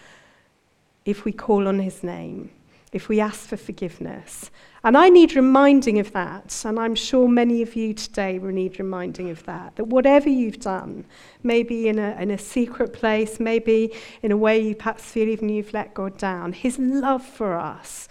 if 1.05 1.27
we 1.27 1.33
call 1.33 1.69
on 1.69 1.81
His 1.81 2.03
name, 2.03 2.51
if 2.93 3.11
we 3.11 3.21
ask 3.21 3.41
for 3.41 3.59
forgiveness, 3.59 4.51
and 4.85 4.97
I 4.97 5.09
need 5.09 5.37
reminding 5.37 5.99
of 5.99 6.12
that, 6.12 6.62
and 6.67 6.79
I'm 6.79 6.95
sure 6.95 7.29
many 7.29 7.62
of 7.62 7.77
you 7.77 7.95
today 7.95 8.39
will 8.39 8.51
need 8.51 8.79
reminding 8.79 9.31
of 9.31 9.45
that. 9.45 9.77
That 9.77 9.85
whatever 9.85 10.29
you've 10.29 10.61
done, 10.61 11.05
maybe 11.43 11.89
in 11.89 11.99
a, 11.99 12.17
in 12.21 12.31
a 12.31 12.39
secret 12.39 12.93
place, 12.93 13.39
maybe 13.39 13.93
in 14.23 14.33
a 14.33 14.37
way 14.37 14.59
you 14.59 14.75
perhaps 14.75 15.05
feel 15.05 15.29
even 15.29 15.49
you've 15.49 15.73
let 15.73 15.95
God 15.95 16.19
down, 16.19 16.53
His 16.53 16.79
love 16.79 17.25
for 17.25 17.57
us 17.59 18.09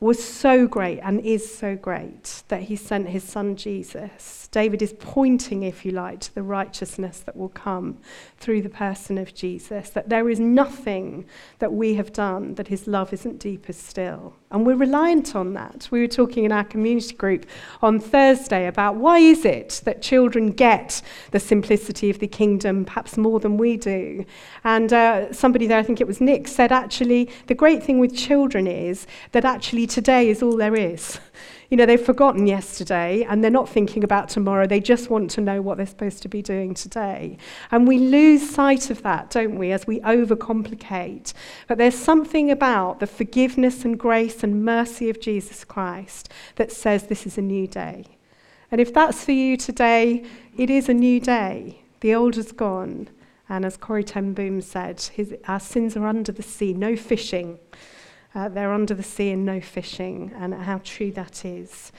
was 0.00 0.22
so 0.22 0.68
great 0.68 1.00
and 1.00 1.20
is 1.20 1.52
so 1.52 1.74
great 1.74 2.44
that 2.48 2.62
he 2.62 2.76
sent 2.76 3.08
his 3.08 3.24
son 3.24 3.56
Jesus. 3.56 4.48
David 4.52 4.80
is 4.80 4.94
pointing, 5.00 5.64
if 5.64 5.84
you 5.84 5.90
like, 5.90 6.20
to 6.20 6.34
the 6.34 6.42
righteousness 6.42 7.18
that 7.20 7.36
will 7.36 7.48
come 7.48 7.98
through 8.36 8.62
the 8.62 8.68
person 8.68 9.18
of 9.18 9.34
Jesus, 9.34 9.90
that 9.90 10.08
there 10.08 10.28
is 10.28 10.38
nothing 10.38 11.26
that 11.58 11.72
we 11.72 11.94
have 11.94 12.12
done 12.12 12.54
that 12.54 12.68
his 12.68 12.86
love 12.86 13.12
isn't 13.12 13.40
deeper 13.40 13.72
still. 13.72 14.36
And 14.50 14.64
we're 14.64 14.76
reliant 14.76 15.36
on 15.36 15.52
that. 15.54 15.88
We 15.90 16.00
were 16.00 16.06
talking 16.06 16.44
in 16.44 16.52
our 16.52 16.64
community 16.64 17.14
group 17.14 17.44
on 17.82 18.00
Thursday 18.00 18.66
about 18.66 18.96
why 18.96 19.18
is 19.18 19.44
it 19.44 19.82
that 19.84 20.00
children 20.00 20.52
get 20.52 21.02
the 21.32 21.40
simplicity 21.40 22.08
of 22.08 22.18
the 22.18 22.28
kingdom 22.28 22.86
perhaps 22.86 23.18
more 23.18 23.40
than 23.40 23.58
we 23.58 23.76
do. 23.76 24.24
And 24.64 24.90
uh, 24.90 25.32
somebody 25.34 25.66
there, 25.66 25.78
I 25.78 25.82
think 25.82 26.00
it 26.00 26.06
was 26.06 26.22
Nick, 26.22 26.48
said 26.48 26.72
actually 26.72 27.30
the 27.46 27.54
great 27.54 27.82
thing 27.82 27.98
with 27.98 28.16
children 28.16 28.66
is 28.66 29.06
that 29.32 29.44
actually 29.44 29.86
today 29.86 30.30
is 30.30 30.42
all 30.42 30.56
there 30.56 30.74
is. 30.74 31.20
You 31.70 31.76
know, 31.76 31.84
they've 31.84 32.00
forgotten 32.00 32.46
yesterday 32.46 33.26
and 33.28 33.44
they're 33.44 33.50
not 33.50 33.68
thinking 33.68 34.02
about 34.02 34.30
tomorrow. 34.30 34.66
They 34.66 34.80
just 34.80 35.10
want 35.10 35.30
to 35.32 35.42
know 35.42 35.60
what 35.60 35.76
they're 35.76 35.84
supposed 35.84 36.22
to 36.22 36.28
be 36.28 36.40
doing 36.40 36.72
today. 36.72 37.36
And 37.70 37.86
we 37.86 37.98
lose 37.98 38.48
sight 38.48 38.88
of 38.88 39.02
that, 39.02 39.28
don't 39.28 39.58
we, 39.58 39.70
as 39.70 39.86
we 39.86 40.00
overcomplicate. 40.00 41.34
But 41.66 41.76
there's 41.76 41.94
something 41.98 42.50
about 42.50 43.00
the 43.00 43.06
forgiveness 43.06 43.84
and 43.84 43.98
grace 43.98 44.42
and 44.42 44.64
mercy 44.64 45.10
of 45.10 45.20
Jesus 45.20 45.62
Christ 45.62 46.30
that 46.56 46.72
says 46.72 47.04
this 47.04 47.26
is 47.26 47.36
a 47.36 47.42
new 47.42 47.66
day. 47.66 48.04
And 48.70 48.80
if 48.80 48.94
that's 48.94 49.24
for 49.24 49.32
you 49.32 49.58
today, 49.58 50.24
it 50.56 50.70
is 50.70 50.88
a 50.88 50.94
new 50.94 51.20
day. 51.20 51.82
The 52.00 52.14
old 52.14 52.38
is 52.38 52.52
gone. 52.52 53.08
And 53.50 53.64
as 53.64 53.76
Corrie 53.76 54.04
ten 54.04 54.32
Boom 54.32 54.62
said, 54.62 55.00
his, 55.00 55.34
our 55.46 55.60
sins 55.60 55.96
are 55.96 56.06
under 56.06 56.32
the 56.32 56.42
sea, 56.42 56.72
no 56.72 56.96
fishing. 56.96 57.58
Uh, 58.38 58.48
they're 58.48 58.72
under 58.72 58.94
the 58.94 59.02
sea 59.02 59.32
and 59.32 59.44
no 59.44 59.60
fishing, 59.60 60.32
and 60.38 60.54
how 60.54 60.80
true 60.84 61.10
that 61.10 61.44
is. 61.44 61.90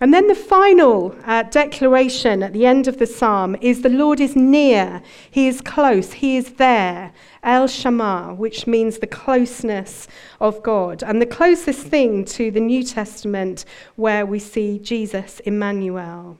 And 0.00 0.14
then 0.14 0.28
the 0.28 0.34
final 0.36 1.12
uh, 1.24 1.42
declaration 1.42 2.40
at 2.44 2.52
the 2.52 2.66
end 2.66 2.86
of 2.86 2.98
the 2.98 3.06
psalm 3.06 3.56
is 3.60 3.82
the 3.82 3.88
Lord 3.88 4.20
is 4.20 4.36
near, 4.36 5.02
He 5.28 5.48
is 5.48 5.60
close, 5.60 6.12
He 6.12 6.36
is 6.36 6.52
there. 6.52 7.12
El 7.42 7.66
Shammah, 7.66 8.34
which 8.34 8.68
means 8.68 8.98
the 8.98 9.08
closeness 9.08 10.06
of 10.40 10.62
God. 10.62 11.02
And 11.02 11.20
the 11.20 11.26
closest 11.26 11.80
thing 11.88 12.24
to 12.26 12.52
the 12.52 12.60
New 12.60 12.84
Testament 12.84 13.64
where 13.96 14.24
we 14.24 14.38
see 14.38 14.78
Jesus, 14.78 15.40
Emmanuel. 15.40 16.38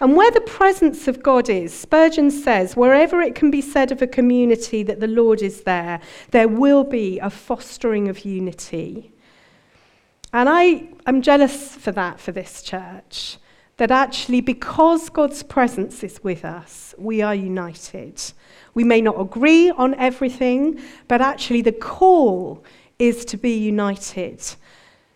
And 0.00 0.16
where 0.16 0.30
the 0.30 0.40
presence 0.40 1.06
of 1.06 1.22
God 1.22 1.48
is, 1.48 1.72
Spurgeon 1.72 2.30
says, 2.30 2.76
wherever 2.76 3.20
it 3.20 3.34
can 3.34 3.50
be 3.50 3.60
said 3.60 3.92
of 3.92 4.02
a 4.02 4.06
community 4.06 4.82
that 4.82 5.00
the 5.00 5.06
Lord 5.06 5.42
is 5.42 5.62
there, 5.62 6.00
there 6.30 6.48
will 6.48 6.82
be 6.82 7.18
a 7.20 7.30
fostering 7.30 8.08
of 8.08 8.24
unity. 8.24 9.12
And 10.32 10.48
I 10.48 10.88
am 11.06 11.22
jealous 11.22 11.76
for 11.76 11.92
that 11.92 12.18
for 12.18 12.32
this 12.32 12.62
church. 12.62 13.38
That 13.78 13.90
actually, 13.90 14.40
because 14.40 15.08
God's 15.08 15.42
presence 15.42 16.02
is 16.02 16.22
with 16.22 16.44
us, 16.44 16.94
we 16.98 17.22
are 17.22 17.34
united. 17.34 18.20
We 18.74 18.84
may 18.84 19.00
not 19.00 19.20
agree 19.20 19.70
on 19.70 19.94
everything, 19.94 20.80
but 21.08 21.20
actually, 21.20 21.62
the 21.62 21.72
call 21.72 22.64
is 22.98 23.24
to 23.26 23.36
be 23.36 23.56
united, 23.56 24.42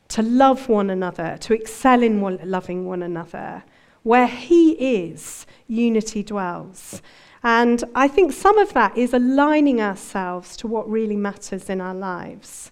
to 0.09 0.23
love 0.23 0.69
one 0.69 0.91
another, 0.91 1.37
to 1.41 1.55
excel 1.55 2.03
in 2.03 2.21
loving 2.45 2.87
one 2.87 3.03
another. 3.03 3.63
Where 4.07 4.29
He 4.29 4.71
is, 5.09 5.47
unity 5.67 6.23
dwells. 6.23 7.03
And 7.43 7.83
I 7.93 8.07
think 8.07 8.33
some 8.33 8.57
of 8.57 8.73
that 8.73 8.97
is 8.97 9.13
aligning 9.13 9.81
ourselves 9.81 10.57
to 10.59 10.69
what 10.69 10.89
really 10.89 11.17
matters 11.17 11.69
in 11.69 11.81
our 11.81 11.93
lives. 11.93 12.71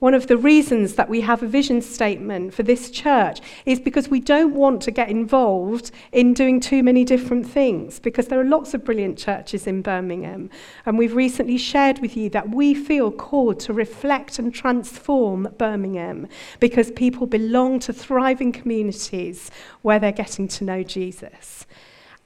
One 0.00 0.14
of 0.14 0.28
the 0.28 0.38
reasons 0.38 0.94
that 0.94 1.10
we 1.10 1.20
have 1.20 1.42
a 1.42 1.46
vision 1.46 1.82
statement 1.82 2.54
for 2.54 2.62
this 2.62 2.90
church 2.90 3.40
is 3.66 3.78
because 3.78 4.08
we 4.08 4.18
don't 4.18 4.54
want 4.54 4.80
to 4.82 4.90
get 4.90 5.10
involved 5.10 5.90
in 6.10 6.32
doing 6.32 6.58
too 6.58 6.82
many 6.82 7.04
different 7.04 7.46
things, 7.46 8.00
because 8.00 8.28
there 8.28 8.40
are 8.40 8.44
lots 8.44 8.72
of 8.72 8.82
brilliant 8.82 9.18
churches 9.18 9.66
in 9.66 9.82
Birmingham. 9.82 10.48
And 10.86 10.96
we've 10.96 11.14
recently 11.14 11.58
shared 11.58 11.98
with 11.98 12.16
you 12.16 12.30
that 12.30 12.48
we 12.48 12.72
feel 12.72 13.10
called 13.10 13.60
to 13.60 13.74
reflect 13.74 14.38
and 14.38 14.54
transform 14.54 15.54
Birmingham 15.58 16.28
because 16.60 16.90
people 16.92 17.26
belong 17.26 17.78
to 17.80 17.92
thriving 17.92 18.52
communities 18.52 19.50
where 19.82 19.98
they're 19.98 20.12
getting 20.12 20.48
to 20.48 20.64
know 20.64 20.82
Jesus. 20.82 21.66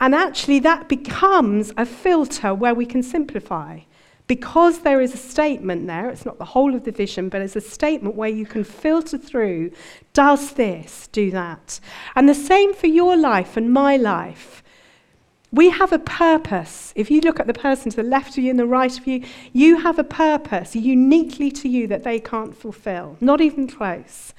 And 0.01 0.15
actually, 0.15 0.61
that 0.61 0.89
becomes 0.89 1.73
a 1.77 1.85
filter 1.85 2.55
where 2.55 2.75
we 2.75 2.87
can 2.87 3.03
simplify. 3.03 3.81
Because 4.27 4.81
there 4.81 5.03
is 5.03 5.13
a 5.13 5.19
statement 5.19 5.87
there, 5.87 6.09
it's 6.09 6.25
not 6.25 6.39
the 6.39 6.47
whole 6.47 6.75
of 6.75 6.85
the 6.85 6.93
vision, 6.93 7.29
but 7.29 7.43
it's 7.43 7.57
a 7.57 7.61
statement 7.61 8.15
where 8.15 8.31
you 8.31 8.47
can 8.47 8.65
filter 8.65 9.19
through 9.19 9.71
does 10.15 10.53
this, 10.53 11.09
do 11.09 11.31
that. 11.31 11.79
And 12.17 12.27
the 12.29 12.35
same 12.35 12.73
for 12.73 12.87
your 12.87 13.17
life 13.17 13.57
and 13.57 13.71
my 13.73 13.97
life. 13.97 14.63
We 15.53 15.71
have 15.71 15.93
a 15.93 15.99
purpose. 15.99 16.93
If 16.97 17.11
you 17.11 17.21
look 17.21 17.39
at 17.39 17.47
the 17.47 17.55
person 17.55 17.91
to 17.91 17.97
the 17.99 18.03
left 18.03 18.37
of 18.37 18.43
you 18.43 18.51
and 18.51 18.59
the 18.59 18.67
right 18.67 18.99
of 18.99 19.07
you, 19.07 19.25
you 19.53 19.79
have 19.79 19.99
a 19.99 20.05
purpose 20.05 20.75
uniquely 20.75 21.51
to 21.53 21.69
you 21.69 21.87
that 21.89 22.03
they 22.03 22.19
can't 22.19 22.57
fulfill, 22.57 23.17
not 23.21 23.41
even 23.41 23.69
close. 23.69 24.33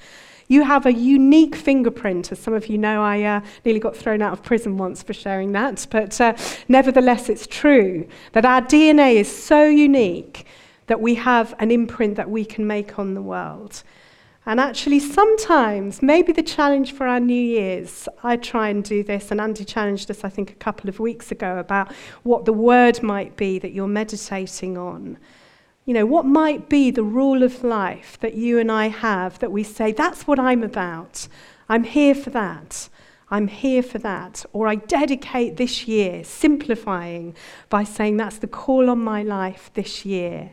You 0.48 0.62
have 0.62 0.86
a 0.86 0.92
unique 0.92 1.56
fingerprint. 1.56 2.30
As 2.30 2.38
some 2.38 2.54
of 2.54 2.68
you 2.68 2.78
know, 2.78 3.02
I 3.02 3.22
uh, 3.22 3.40
nearly 3.64 3.80
got 3.80 3.96
thrown 3.96 4.22
out 4.22 4.32
of 4.32 4.42
prison 4.42 4.76
once 4.76 5.02
for 5.02 5.12
sharing 5.12 5.52
that. 5.52 5.86
But 5.90 6.20
uh, 6.20 6.36
nevertheless, 6.68 7.28
it's 7.28 7.46
true 7.46 8.06
that 8.32 8.44
our 8.44 8.62
DNA 8.62 9.16
is 9.16 9.34
so 9.34 9.64
unique 9.64 10.46
that 10.86 11.00
we 11.00 11.16
have 11.16 11.54
an 11.58 11.70
imprint 11.70 12.16
that 12.16 12.30
we 12.30 12.44
can 12.44 12.66
make 12.66 12.98
on 12.98 13.14
the 13.14 13.22
world. 13.22 13.82
And 14.48 14.60
actually, 14.60 15.00
sometimes, 15.00 16.00
maybe 16.02 16.32
the 16.32 16.42
challenge 16.42 16.92
for 16.92 17.08
our 17.08 17.18
New 17.18 17.34
Year's, 17.34 18.08
I 18.22 18.36
try 18.36 18.68
and 18.68 18.84
do 18.84 19.02
this, 19.02 19.32
and 19.32 19.40
Andy 19.40 19.64
challenged 19.64 20.08
us, 20.08 20.22
I 20.22 20.28
think, 20.28 20.52
a 20.52 20.54
couple 20.54 20.88
of 20.88 21.00
weeks 21.00 21.32
ago 21.32 21.58
about 21.58 21.92
what 22.22 22.44
the 22.44 22.52
word 22.52 23.02
might 23.02 23.36
be 23.36 23.58
that 23.58 23.72
you're 23.72 23.88
meditating 23.88 24.78
on. 24.78 25.18
You 25.86 25.94
know, 25.94 26.04
what 26.04 26.24
might 26.26 26.68
be 26.68 26.90
the 26.90 27.04
rule 27.04 27.44
of 27.44 27.62
life 27.62 28.18
that 28.20 28.34
you 28.34 28.58
and 28.58 28.72
I 28.72 28.88
have 28.88 29.38
that 29.38 29.52
we 29.52 29.62
say, 29.62 29.92
that's 29.92 30.26
what 30.26 30.40
I'm 30.40 30.64
about. 30.64 31.28
I'm 31.68 31.84
here 31.84 32.12
for 32.12 32.30
that. 32.30 32.88
I'm 33.30 33.46
here 33.46 33.84
for 33.84 33.98
that. 33.98 34.44
Or 34.52 34.66
I 34.66 34.74
dedicate 34.74 35.58
this 35.58 35.86
year, 35.86 36.24
simplifying 36.24 37.36
by 37.68 37.84
saying 37.84 38.16
that's 38.16 38.38
the 38.38 38.48
call 38.48 38.90
on 38.90 38.98
my 38.98 39.22
life 39.22 39.70
this 39.74 40.04
year. 40.04 40.50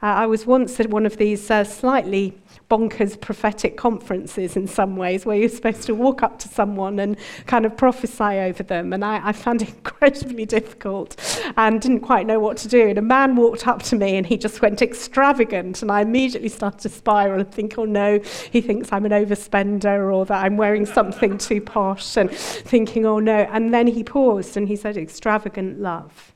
Uh, 0.00 0.06
I 0.06 0.26
was 0.26 0.46
once 0.46 0.78
at 0.78 0.88
one 0.88 1.04
of 1.04 1.16
these 1.16 1.50
uh, 1.50 1.64
slightly 1.64 2.38
bonkers 2.68 3.20
prophetic 3.20 3.76
conferences 3.76 4.56
in 4.56 4.66
some 4.66 4.96
ways, 4.96 5.24
where 5.24 5.36
you're 5.36 5.48
supposed 5.48 5.82
to 5.82 5.94
walk 5.94 6.22
up 6.22 6.38
to 6.40 6.48
someone 6.48 6.98
and 6.98 7.16
kind 7.46 7.64
of 7.64 7.76
prophesy 7.76 8.24
over 8.24 8.62
them. 8.62 8.92
And 8.92 9.04
I, 9.04 9.28
I 9.28 9.32
found 9.32 9.62
it 9.62 9.68
incredibly 9.76 10.44
difficult 10.46 11.16
and 11.56 11.80
didn't 11.80 12.00
quite 12.00 12.26
know 12.26 12.40
what 12.40 12.56
to 12.58 12.68
do. 12.68 12.88
And 12.88 12.98
a 12.98 13.02
man 13.02 13.36
walked 13.36 13.66
up 13.68 13.82
to 13.84 13.96
me 13.96 14.16
and 14.16 14.26
he 14.26 14.36
just 14.36 14.62
went 14.62 14.82
extravagant. 14.82 15.82
And 15.82 15.90
I 15.90 16.00
immediately 16.00 16.48
started 16.48 16.80
to 16.80 16.88
spiral 16.88 17.40
and 17.40 17.52
think, 17.52 17.78
oh 17.78 17.84
no, 17.84 18.20
he 18.50 18.60
thinks 18.60 18.92
I'm 18.92 19.06
an 19.06 19.12
overspender 19.12 20.12
or 20.12 20.24
that 20.26 20.44
I'm 20.44 20.56
wearing 20.56 20.86
something 20.86 21.38
too 21.38 21.60
posh 21.60 22.16
and 22.16 22.30
thinking, 22.30 23.06
oh 23.06 23.20
no. 23.20 23.48
And 23.52 23.72
then 23.72 23.86
he 23.86 24.02
paused 24.02 24.56
and 24.56 24.66
he 24.66 24.76
said, 24.76 24.96
extravagant 24.96 25.80
love. 25.80 26.34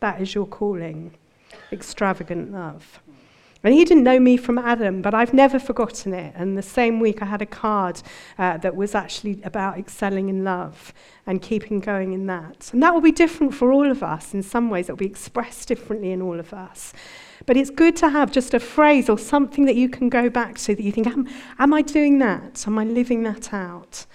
That 0.00 0.20
is 0.20 0.34
your 0.34 0.46
calling. 0.46 1.12
Extravagant 1.70 2.50
love. 2.50 3.00
And 3.64 3.72
he 3.72 3.84
didn't 3.84 4.02
know 4.02 4.18
me 4.18 4.36
from 4.36 4.58
Adam, 4.58 5.02
but 5.02 5.14
I've 5.14 5.32
never 5.32 5.58
forgotten 5.58 6.12
it. 6.12 6.34
And 6.36 6.58
the 6.58 6.62
same 6.62 6.98
week, 6.98 7.22
I 7.22 7.26
had 7.26 7.42
a 7.42 7.46
card 7.46 8.02
uh, 8.36 8.56
that 8.58 8.74
was 8.74 8.94
actually 8.94 9.40
about 9.44 9.78
excelling 9.78 10.28
in 10.28 10.42
love 10.42 10.92
and 11.26 11.40
keeping 11.40 11.78
going 11.78 12.12
in 12.12 12.26
that. 12.26 12.70
And 12.72 12.82
that 12.82 12.92
will 12.92 13.00
be 13.00 13.12
different 13.12 13.54
for 13.54 13.72
all 13.72 13.88
of 13.88 14.02
us. 14.02 14.34
In 14.34 14.42
some 14.42 14.68
ways, 14.68 14.88
it 14.88 14.92
will 14.92 14.96
be 14.96 15.06
expressed 15.06 15.68
differently 15.68 16.10
in 16.10 16.20
all 16.20 16.40
of 16.40 16.52
us. 16.52 16.92
But 17.46 17.56
it's 17.56 17.70
good 17.70 17.94
to 17.96 18.08
have 18.08 18.32
just 18.32 18.52
a 18.52 18.60
phrase 18.60 19.08
or 19.08 19.16
something 19.18 19.64
that 19.66 19.76
you 19.76 19.88
can 19.88 20.08
go 20.08 20.28
back 20.28 20.58
to 20.58 20.74
that 20.74 20.82
you 20.82 20.90
think, 20.90 21.06
am, 21.06 21.28
am 21.60 21.72
I 21.72 21.82
doing 21.82 22.18
that? 22.18 22.64
Am 22.66 22.78
I 22.78 22.84
living 22.84 23.22
that 23.22 23.54
out? 23.54 24.06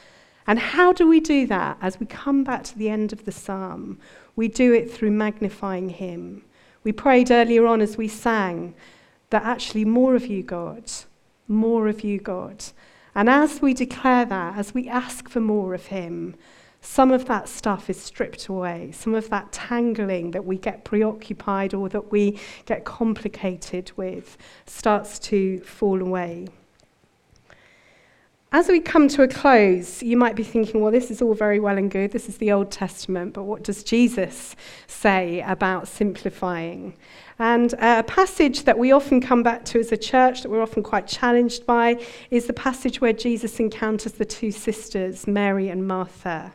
And 0.45 0.59
how 0.59 0.91
do 0.91 1.07
we 1.07 1.19
do 1.19 1.45
that 1.47 1.77
as 1.81 1.99
we 1.99 2.05
come 2.05 2.43
back 2.43 2.63
to 2.65 2.77
the 2.77 2.89
end 2.89 3.13
of 3.13 3.23
the 3.23 3.31
psalm? 3.31 3.99
We 4.35 4.47
do 4.49 4.73
it 4.73 4.91
through 4.91 5.11
magnifying 5.11 5.89
Him. 5.89 6.43
We 6.83 6.91
prayed 6.91 7.31
earlier 7.31 7.65
on 7.65 7.81
as 7.81 7.97
we 7.97 8.07
sang 8.07 8.73
that 9.29 9.43
actually 9.43 9.85
more 9.85 10.15
of 10.15 10.27
you, 10.27 10.43
God, 10.43 10.91
more 11.47 11.87
of 11.87 12.03
you, 12.03 12.19
God. 12.19 12.63
And 13.15 13.29
as 13.29 13.61
we 13.61 13.73
declare 13.73 14.25
that, 14.25 14.57
as 14.57 14.73
we 14.73 14.87
ask 14.87 15.27
for 15.27 15.39
more 15.39 15.73
of 15.73 15.87
Him, 15.87 16.35
some 16.81 17.11
of 17.11 17.25
that 17.25 17.49
stuff 17.49 17.89
is 17.89 17.99
stripped 17.99 18.47
away. 18.47 18.91
Some 18.93 19.15
of 19.15 19.29
that 19.29 19.51
tangling 19.51 20.31
that 20.31 20.45
we 20.45 20.57
get 20.57 20.85
preoccupied 20.85 21.73
or 21.73 21.89
that 21.89 22.11
we 22.11 22.39
get 22.65 22.85
complicated 22.85 23.91
with 23.95 24.37
starts 24.65 25.19
to 25.19 25.59
fall 25.59 26.01
away. 26.01 26.47
As 28.53 28.69
we 28.69 28.79
come 28.79 29.09
to 29.09 29.23
a 29.23 29.27
close, 29.27 30.01
you 30.01 30.15
might 30.15 30.37
be 30.37 30.43
thinking, 30.43 30.79
well, 30.79 30.91
this 30.91 31.11
is 31.11 31.21
all 31.21 31.33
very 31.33 31.59
well 31.59 31.77
and 31.77 31.91
good. 31.91 32.13
This 32.13 32.29
is 32.29 32.37
the 32.37 32.53
Old 32.53 32.71
Testament, 32.71 33.33
but 33.33 33.43
what 33.43 33.61
does 33.61 33.83
Jesus 33.83 34.55
say 34.87 35.41
about 35.41 35.89
simplifying? 35.89 36.93
And 37.39 37.73
uh, 37.73 37.97
a 37.99 38.03
passage 38.03 38.63
that 38.63 38.79
we 38.79 38.93
often 38.93 39.19
come 39.19 39.43
back 39.43 39.65
to 39.65 39.79
as 39.81 39.91
a 39.91 39.97
church, 39.97 40.43
that 40.43 40.49
we're 40.49 40.61
often 40.61 40.81
quite 40.81 41.07
challenged 41.07 41.65
by, 41.65 42.01
is 42.31 42.47
the 42.47 42.53
passage 42.53 43.01
where 43.01 43.11
Jesus 43.11 43.59
encounters 43.59 44.13
the 44.13 44.23
two 44.23 44.51
sisters, 44.51 45.27
Mary 45.27 45.67
and 45.67 45.85
Martha. 45.85 46.53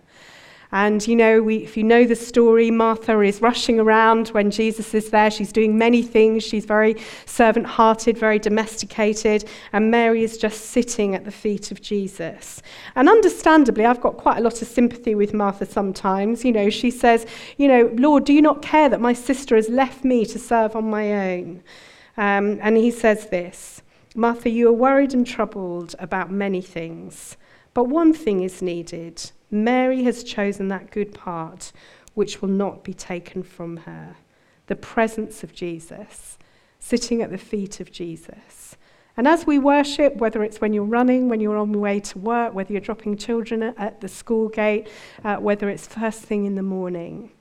And 0.73 1.07
you 1.07 1.15
know, 1.15 1.43
we, 1.43 1.57
if 1.59 1.77
you 1.77 1.85
know 1.85 2.05
the 2.05 2.17
story, 2.17 2.71
Martha 2.71 3.21
is 3.21 3.43
rushing 3.43 3.79
around 3.79 4.29
when 4.29 4.51
Jesus 4.51 4.95
is 4.95 5.11
there. 5.11 5.31
She's 5.31 5.53
doing 5.53 5.77
many 5.77 6.03
things. 6.03 6.43
She's 6.43 6.65
very 6.65 6.97
servant 7.27 7.67
hearted, 7.67 8.17
very 8.17 8.39
domesticated. 8.39 9.45
And 9.73 9.91
Mary 9.91 10.25
is 10.25 10.39
just 10.39 10.67
sitting 10.67 11.15
at 11.15 11.25
the 11.25 11.31
feet 11.31 11.71
of 11.71 11.83
Jesus. 11.83 12.63
And 12.95 13.09
understandably, 13.09 13.85
I've 13.85 14.01
got 14.01 14.17
quite 14.17 14.39
a 14.39 14.43
lot 14.43 14.63
of 14.63 14.69
sympathy 14.69 15.15
with 15.15 15.35
Martha 15.35 15.67
sometimes. 15.67 16.45
You 16.45 16.53
know, 16.53 16.71
she 16.71 16.91
says, 16.91 17.27
You 17.59 17.69
know, 17.69 17.91
Lord, 17.95 18.25
do 18.25 18.33
you 18.33 18.43
not 18.43 18.63
care 18.63 18.89
that 18.89 19.01
my 19.01 19.13
sister 19.13 19.57
has 19.57 19.69
left 19.69 20.05
me 20.05 20.25
to 20.27 20.39
serve 20.39 20.75
on 20.75 20.89
my 20.89 21.33
own? 21.33 21.63
Um, 22.17 22.59
and 22.63 22.77
he 22.77 22.91
says 22.91 23.29
this 23.29 23.83
Martha, 24.15 24.51
you 24.51 24.69
are 24.69 24.73
worried 24.73 25.15
and 25.15 25.27
troubled 25.27 25.95
about 25.99 26.31
many 26.31 26.61
things, 26.61 27.37
but 27.73 27.85
one 27.85 28.13
thing 28.13 28.43
is 28.43 28.61
needed. 28.61 29.33
Mary 29.53 30.03
has 30.03 30.25
chosen 30.25 30.69
that 30.69 30.91
good 30.91 31.15
part 31.15 31.73
which 32.15 32.41
will 32.41 32.49
not 32.49 32.83
be 32.83 32.95
taken 32.95 33.43
from 33.43 33.77
her 33.77 34.17
the 34.67 34.77
presence 34.77 35.45
of 35.45 35.53
Jesus, 35.53 36.39
sitting 36.79 37.21
at 37.21 37.31
the 37.31 37.39
feet 37.39 37.79
of 37.79 37.93
Jesus. 37.93 38.77
And 39.17 39.29
as 39.29 39.47
we 39.47 39.59
worship, 39.59 40.17
whether 40.17 40.43
it's 40.43 40.61
when 40.61 40.73
you're 40.73 40.85
running, 40.85 41.29
when 41.29 41.41
you're 41.41 41.59
on 41.59 41.71
your 41.73 41.83
way 41.83 42.01
to 42.01 42.19
work, 42.19 42.55
whether 42.55 42.73
you're 42.73 42.81
dropping 42.81 43.19
children 43.19 43.63
at 43.63 44.01
the 44.01 44.09
school 44.09 44.49
gate, 44.49 44.89
uh, 45.23 45.37
whether 45.37 45.69
it's 45.69 45.87
first 45.87 46.23
thing 46.23 46.47
in 46.47 46.55
the 46.55 46.63
morning, 46.63 47.33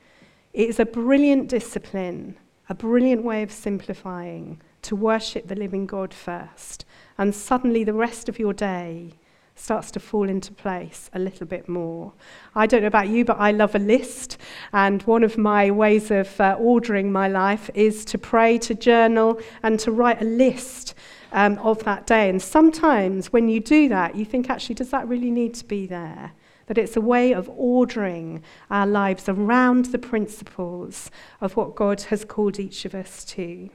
it 0.52 0.68
is 0.68 0.80
a 0.80 0.86
brilliant 0.86 1.48
discipline, 1.48 2.38
a 2.68 2.76
brilliant 2.76 3.24
way 3.24 3.42
of 3.42 3.52
simplifying 3.52 4.62
to 4.82 4.96
worship 4.96 5.48
the 5.48 5.56
living 5.56 5.86
God 5.86 6.14
first. 6.14 6.84
And 7.18 7.34
suddenly 7.34 7.86
the 7.86 7.94
rest 7.94 8.28
of 8.28 8.38
your 8.38 8.54
day 8.54 9.14
starts 9.56 9.92
to 9.92 10.00
fall 10.00 10.28
into 10.28 10.52
place 10.52 11.10
a 11.14 11.20
little 11.20 11.46
bit 11.46 11.70
more. 11.70 12.14
I 12.56 12.66
don't 12.66 12.82
know 12.82 12.88
about 12.88 13.10
you, 13.10 13.24
but 13.26 13.38
I 13.40 13.52
love 13.52 13.76
a 13.76 13.80
list. 13.80 14.38
And 14.74 15.04
one 15.04 15.24
of 15.24 15.38
my 15.38 15.70
ways 15.70 16.10
of 16.12 16.40
uh, 16.42 16.56
ordering 16.60 17.12
my 17.12 17.28
life 17.28 17.70
is 17.74 18.04
to 18.06 18.18
pray, 18.18 18.58
to 18.60 18.74
journal, 18.74 19.40
and 19.62 19.80
to 19.82 19.92
write 19.92 20.22
a 20.22 20.26
list 20.26 20.96
um, 21.32 21.58
of 21.60 21.84
that 21.84 22.08
day. 22.08 22.30
And 22.30 22.42
sometimes 22.42 23.32
when 23.32 23.50
you 23.50 23.60
do 23.60 23.90
that, 23.90 24.16
you 24.16 24.26
think, 24.26 24.50
actually, 24.50 24.76
does 24.76 24.90
that 24.90 25.08
really 25.08 25.32
need 25.32 25.54
to 25.56 25.66
be 25.66 25.86
there? 25.86 26.32
That 26.68 26.78
it's 26.78 26.96
a 26.96 27.02
way 27.02 27.34
of 27.34 27.50
ordering 27.56 28.44
our 28.70 28.88
lives 28.88 29.28
around 29.28 29.86
the 29.86 30.00
principles 30.00 31.12
of 31.40 31.56
what 31.56 31.76
God 31.76 32.02
has 32.04 32.26
called 32.26 32.60
each 32.60 32.86
of 32.86 32.96
us 32.96 33.24
to. 33.26 33.70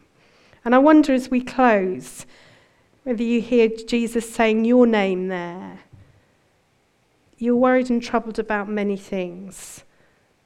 And 0.65 0.75
I 0.75 0.79
wonder 0.79 1.12
as 1.12 1.31
we 1.31 1.43
close, 1.43 2.27
whether 3.07 3.23
you 3.23 3.40
hear 3.40 3.69
Jesus 3.69 4.29
saying 4.29 4.64
your 4.64 4.85
name 4.85 5.29
there. 5.29 5.79
You're 7.38 7.55
worried 7.55 7.88
and 7.88 8.03
troubled 8.03 8.40
about 8.40 8.69
many 8.69 8.97
things, 8.97 9.85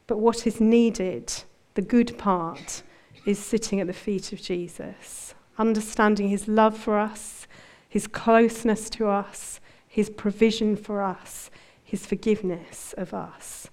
but 0.06 0.18
what 0.18 0.46
is 0.46 0.60
needed, 0.60 1.32
the 1.72 1.80
good 1.80 2.18
part, 2.18 2.82
is 3.24 3.38
sitting 3.38 3.80
at 3.80 3.86
the 3.86 3.94
feet 3.94 4.34
of 4.34 4.42
Jesus, 4.42 5.34
understanding 5.56 6.28
his 6.28 6.48
love 6.48 6.76
for 6.76 6.98
us, 6.98 7.46
his 7.88 8.06
closeness 8.06 8.90
to 8.90 9.08
us, 9.08 9.58
his 9.88 10.10
provision 10.10 10.76
for 10.76 11.00
us, 11.00 11.50
his 11.82 12.04
forgiveness 12.04 12.94
of 12.98 13.14
us. 13.14 13.70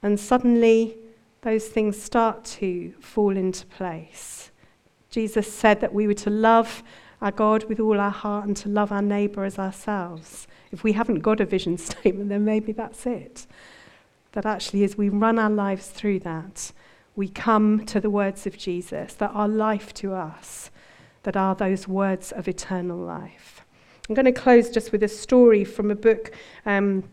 And 0.00 0.20
suddenly, 0.20 0.96
those 1.42 1.66
things 1.66 2.00
start 2.00 2.44
to 2.44 2.92
fall 3.00 3.36
into 3.36 3.66
place. 3.66 4.52
Jesus 5.10 5.52
said 5.52 5.80
that 5.80 5.92
we 5.92 6.06
were 6.06 6.14
to 6.14 6.30
love 6.30 6.84
our 7.20 7.32
God 7.32 7.64
with 7.64 7.80
all 7.80 7.98
our 7.98 8.10
heart 8.10 8.46
and 8.46 8.56
to 8.58 8.68
love 8.68 8.92
our 8.92 9.02
neighbour 9.02 9.44
as 9.44 9.58
ourselves. 9.58 10.46
If 10.72 10.84
we 10.84 10.92
haven't 10.92 11.20
got 11.20 11.40
a 11.40 11.46
vision 11.46 11.78
statement, 11.78 12.28
then 12.28 12.44
maybe 12.44 12.72
that's 12.72 13.06
it. 13.06 13.46
That 14.32 14.46
actually, 14.46 14.84
as 14.84 14.98
we 14.98 15.08
run 15.08 15.38
our 15.38 15.50
lives 15.50 15.88
through 15.88 16.20
that, 16.20 16.72
we 17.14 17.28
come 17.28 17.86
to 17.86 18.00
the 18.00 18.10
words 18.10 18.46
of 18.46 18.58
Jesus 18.58 19.14
that 19.14 19.30
are 19.32 19.48
life 19.48 19.94
to 19.94 20.12
us, 20.12 20.70
that 21.22 21.36
are 21.36 21.54
those 21.54 21.88
words 21.88 22.32
of 22.32 22.46
eternal 22.46 22.98
life. 22.98 23.64
I'm 24.08 24.14
going 24.14 24.26
to 24.26 24.32
close 24.32 24.70
just 24.70 24.92
with 24.92 25.02
a 25.02 25.08
story 25.08 25.64
from 25.64 25.90
a 25.90 25.96
book. 25.96 26.32
Um, 26.66 27.04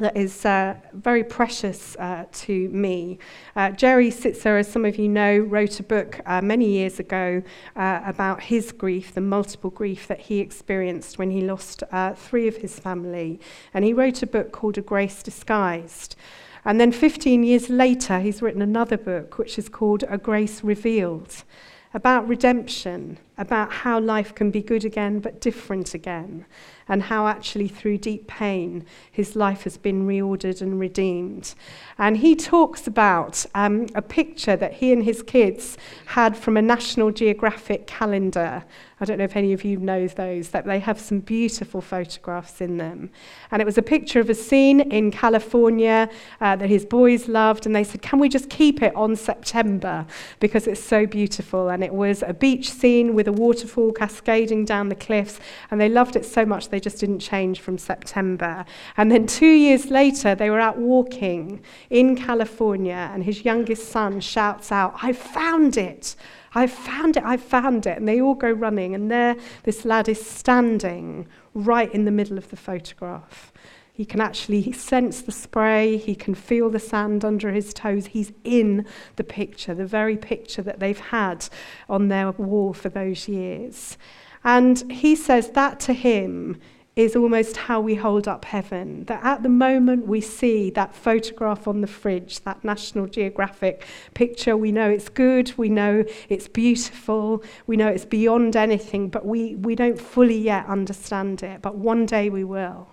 that 0.00 0.16
is 0.16 0.44
uh, 0.44 0.74
very 0.94 1.22
precious 1.22 1.94
uh, 1.96 2.24
to 2.32 2.68
me. 2.70 3.18
Uh, 3.54 3.70
Jerry 3.70 4.10
Sittser, 4.10 4.58
as 4.58 4.70
some 4.70 4.84
of 4.84 4.96
you 4.96 5.08
know, 5.08 5.38
wrote 5.38 5.78
a 5.78 5.82
book 5.82 6.20
uh, 6.26 6.40
many 6.40 6.66
years 6.66 6.98
ago 6.98 7.42
uh, 7.76 8.00
about 8.04 8.42
his 8.42 8.72
grief, 8.72 9.14
the 9.14 9.20
multiple 9.20 9.70
grief 9.70 10.08
that 10.08 10.20
he 10.20 10.40
experienced 10.40 11.18
when 11.18 11.30
he 11.30 11.42
lost 11.42 11.82
uh, 11.92 12.14
three 12.14 12.48
of 12.48 12.56
his 12.56 12.78
family. 12.78 13.38
And 13.74 13.84
he 13.84 13.92
wrote 13.92 14.22
a 14.22 14.26
book 14.26 14.52
called 14.52 14.78
A 14.78 14.82
Grace 14.82 15.22
Disguised. 15.22 16.16
And 16.64 16.80
then 16.80 16.92
15 16.92 17.42
years 17.42 17.68
later, 17.68 18.20
he's 18.20 18.42
written 18.42 18.62
another 18.62 18.96
book, 18.96 19.38
which 19.38 19.58
is 19.58 19.68
called 19.68 20.04
A 20.08 20.18
Grace 20.18 20.64
Revealed, 20.64 21.44
about 21.92 22.28
redemption, 22.28 23.18
about 23.40 23.72
how 23.72 23.98
life 23.98 24.34
can 24.34 24.50
be 24.50 24.62
good 24.62 24.84
again 24.84 25.18
but 25.18 25.40
different 25.40 25.94
again 25.94 26.44
and 26.90 27.04
how 27.04 27.28
actually 27.28 27.68
through 27.68 27.96
deep 27.96 28.26
pain 28.26 28.84
his 29.10 29.36
life 29.36 29.62
has 29.62 29.78
been 29.78 30.06
reordered 30.06 30.60
and 30.60 30.78
redeemed. 30.80 31.54
And 31.98 32.16
he 32.16 32.34
talks 32.34 32.88
about 32.88 33.46
um, 33.54 33.86
a 33.94 34.02
picture 34.02 34.56
that 34.56 34.74
he 34.74 34.92
and 34.92 35.04
his 35.04 35.22
kids 35.22 35.78
had 36.06 36.36
from 36.36 36.56
a 36.56 36.62
National 36.62 37.12
Geographic 37.12 37.86
calendar. 37.86 38.64
I 39.02 39.04
don't 39.04 39.18
know 39.18 39.24
if 39.24 39.36
any 39.36 39.52
of 39.52 39.64
you 39.64 39.78
know 39.78 40.08
those, 40.08 40.48
that 40.48 40.66
they 40.66 40.80
have 40.80 41.00
some 41.00 41.20
beautiful 41.20 41.80
photographs 41.80 42.60
in 42.60 42.76
them. 42.76 43.10
And 43.50 43.62
it 43.62 43.64
was 43.64 43.78
a 43.78 43.82
picture 43.82 44.18
of 44.18 44.28
a 44.28 44.34
scene 44.34 44.80
in 44.80 45.10
California 45.10 46.10
uh, 46.40 46.56
that 46.56 46.68
his 46.68 46.84
boys 46.84 47.28
loved, 47.28 47.66
and 47.66 47.74
they 47.74 47.84
said, 47.84 48.02
Can 48.02 48.18
we 48.18 48.28
just 48.28 48.50
keep 48.50 48.82
it 48.82 48.94
on 48.96 49.16
September? 49.16 50.04
Because 50.40 50.66
it's 50.66 50.82
so 50.82 51.06
beautiful. 51.06 51.68
And 51.68 51.82
it 51.82 51.94
was 51.94 52.22
a 52.26 52.34
beach 52.34 52.70
scene 52.70 53.14
with 53.14 53.28
a 53.30 53.32
waterfall 53.32 53.92
cascading 53.92 54.64
down 54.64 54.88
the 54.88 54.94
cliffs, 54.94 55.40
and 55.70 55.80
they 55.80 55.88
loved 55.88 56.16
it 56.16 56.24
so 56.24 56.44
much 56.44 56.68
they 56.68 56.80
just 56.80 56.98
didn't 56.98 57.20
change 57.20 57.60
from 57.60 57.78
September. 57.78 58.64
And 58.96 59.10
then 59.10 59.26
two 59.26 59.46
years 59.46 59.90
later, 59.90 60.34
they 60.34 60.50
were 60.50 60.60
out 60.60 60.78
walking 60.78 61.62
in 61.88 62.16
California, 62.16 63.10
and 63.12 63.24
his 63.24 63.44
youngest 63.44 63.88
son 63.88 64.20
shouts 64.20 64.70
out, 64.70 64.94
I 65.02 65.12
found 65.12 65.76
it! 65.76 66.16
I 66.52 66.66
found 66.66 67.16
it, 67.16 67.22
I 67.24 67.36
found 67.36 67.86
it. 67.86 67.96
And 67.96 68.08
they 68.08 68.20
all 68.20 68.34
go 68.34 68.50
running, 68.50 68.94
and 68.94 69.10
there 69.10 69.36
this 69.62 69.84
lad 69.84 70.08
is 70.08 70.24
standing 70.24 71.28
right 71.54 71.92
in 71.94 72.04
the 72.04 72.10
middle 72.10 72.38
of 72.38 72.50
the 72.50 72.56
photograph. 72.56 73.52
He 74.00 74.06
can 74.06 74.22
actually 74.22 74.72
sense 74.72 75.20
the 75.20 75.30
spray, 75.30 75.98
he 75.98 76.14
can 76.14 76.34
feel 76.34 76.70
the 76.70 76.78
sand 76.78 77.22
under 77.22 77.52
his 77.52 77.74
toes. 77.74 78.06
He's 78.06 78.32
in 78.44 78.86
the 79.16 79.24
picture, 79.24 79.74
the 79.74 79.84
very 79.84 80.16
picture 80.16 80.62
that 80.62 80.80
they've 80.80 80.98
had 80.98 81.46
on 81.86 82.08
their 82.08 82.30
wall 82.30 82.72
for 82.72 82.88
those 82.88 83.28
years. 83.28 83.98
And 84.42 84.90
he 84.90 85.14
says 85.14 85.50
that 85.50 85.80
to 85.80 85.92
him 85.92 86.58
is 86.96 87.14
almost 87.14 87.56
how 87.56 87.80
we 87.80 87.94
hold 87.94 88.26
up 88.26 88.44
heaven. 88.44 89.04
That 89.04 89.22
at 89.22 89.42
the 89.42 89.48
moment 89.48 90.06
we 90.06 90.20
see 90.20 90.70
that 90.70 90.94
photograph 90.94 91.68
on 91.68 91.80
the 91.80 91.86
fridge, 91.86 92.40
that 92.40 92.64
National 92.64 93.06
Geographic 93.06 93.86
picture, 94.14 94.56
we 94.56 94.72
know 94.72 94.90
it's 94.90 95.08
good, 95.08 95.56
we 95.56 95.68
know 95.68 96.04
it's 96.28 96.48
beautiful, 96.48 97.44
we 97.66 97.76
know 97.76 97.88
it's 97.88 98.04
beyond 98.04 98.56
anything, 98.56 99.08
but 99.08 99.24
we, 99.24 99.56
we 99.56 99.74
don't 99.74 100.00
fully 100.00 100.38
yet 100.38 100.66
understand 100.66 101.42
it. 101.42 101.62
But 101.62 101.76
one 101.76 102.06
day 102.06 102.28
we 102.28 102.44
will. 102.44 102.88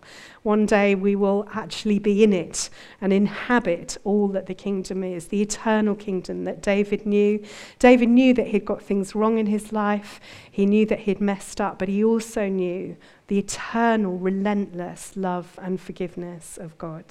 One 0.48 0.66
day 0.66 0.96
we 0.96 1.14
will 1.14 1.46
actually 1.52 2.00
be 2.00 2.24
in 2.24 2.32
it 2.32 2.70
and 3.02 3.12
inhabit 3.12 3.98
all 4.06 4.30
that 4.30 4.46
the 4.46 4.54
kingdom 4.54 5.04
is, 5.04 5.28
the 5.28 5.42
eternal 5.42 5.94
kingdom 5.94 6.46
that 6.46 6.62
David 6.62 7.06
knew. 7.06 7.44
David 7.80 8.08
knew 8.08 8.34
that 8.34 8.48
he'd 8.48 8.64
got 8.64 8.82
things 8.82 9.14
wrong 9.14 9.40
in 9.40 9.48
his 9.48 9.74
life, 9.74 10.22
he 10.50 10.66
knew 10.66 10.86
that 10.86 11.00
he'd 11.00 11.20
messed 11.20 11.60
up, 11.60 11.78
but 11.78 11.90
he 11.90 12.02
also 12.02 12.48
knew 12.48 12.96
the 13.28 13.40
eternal, 13.40 14.18
relentless 14.18 15.18
love 15.18 15.60
and 15.62 15.82
forgiveness 15.82 16.58
of 16.58 16.78
God. 16.78 17.04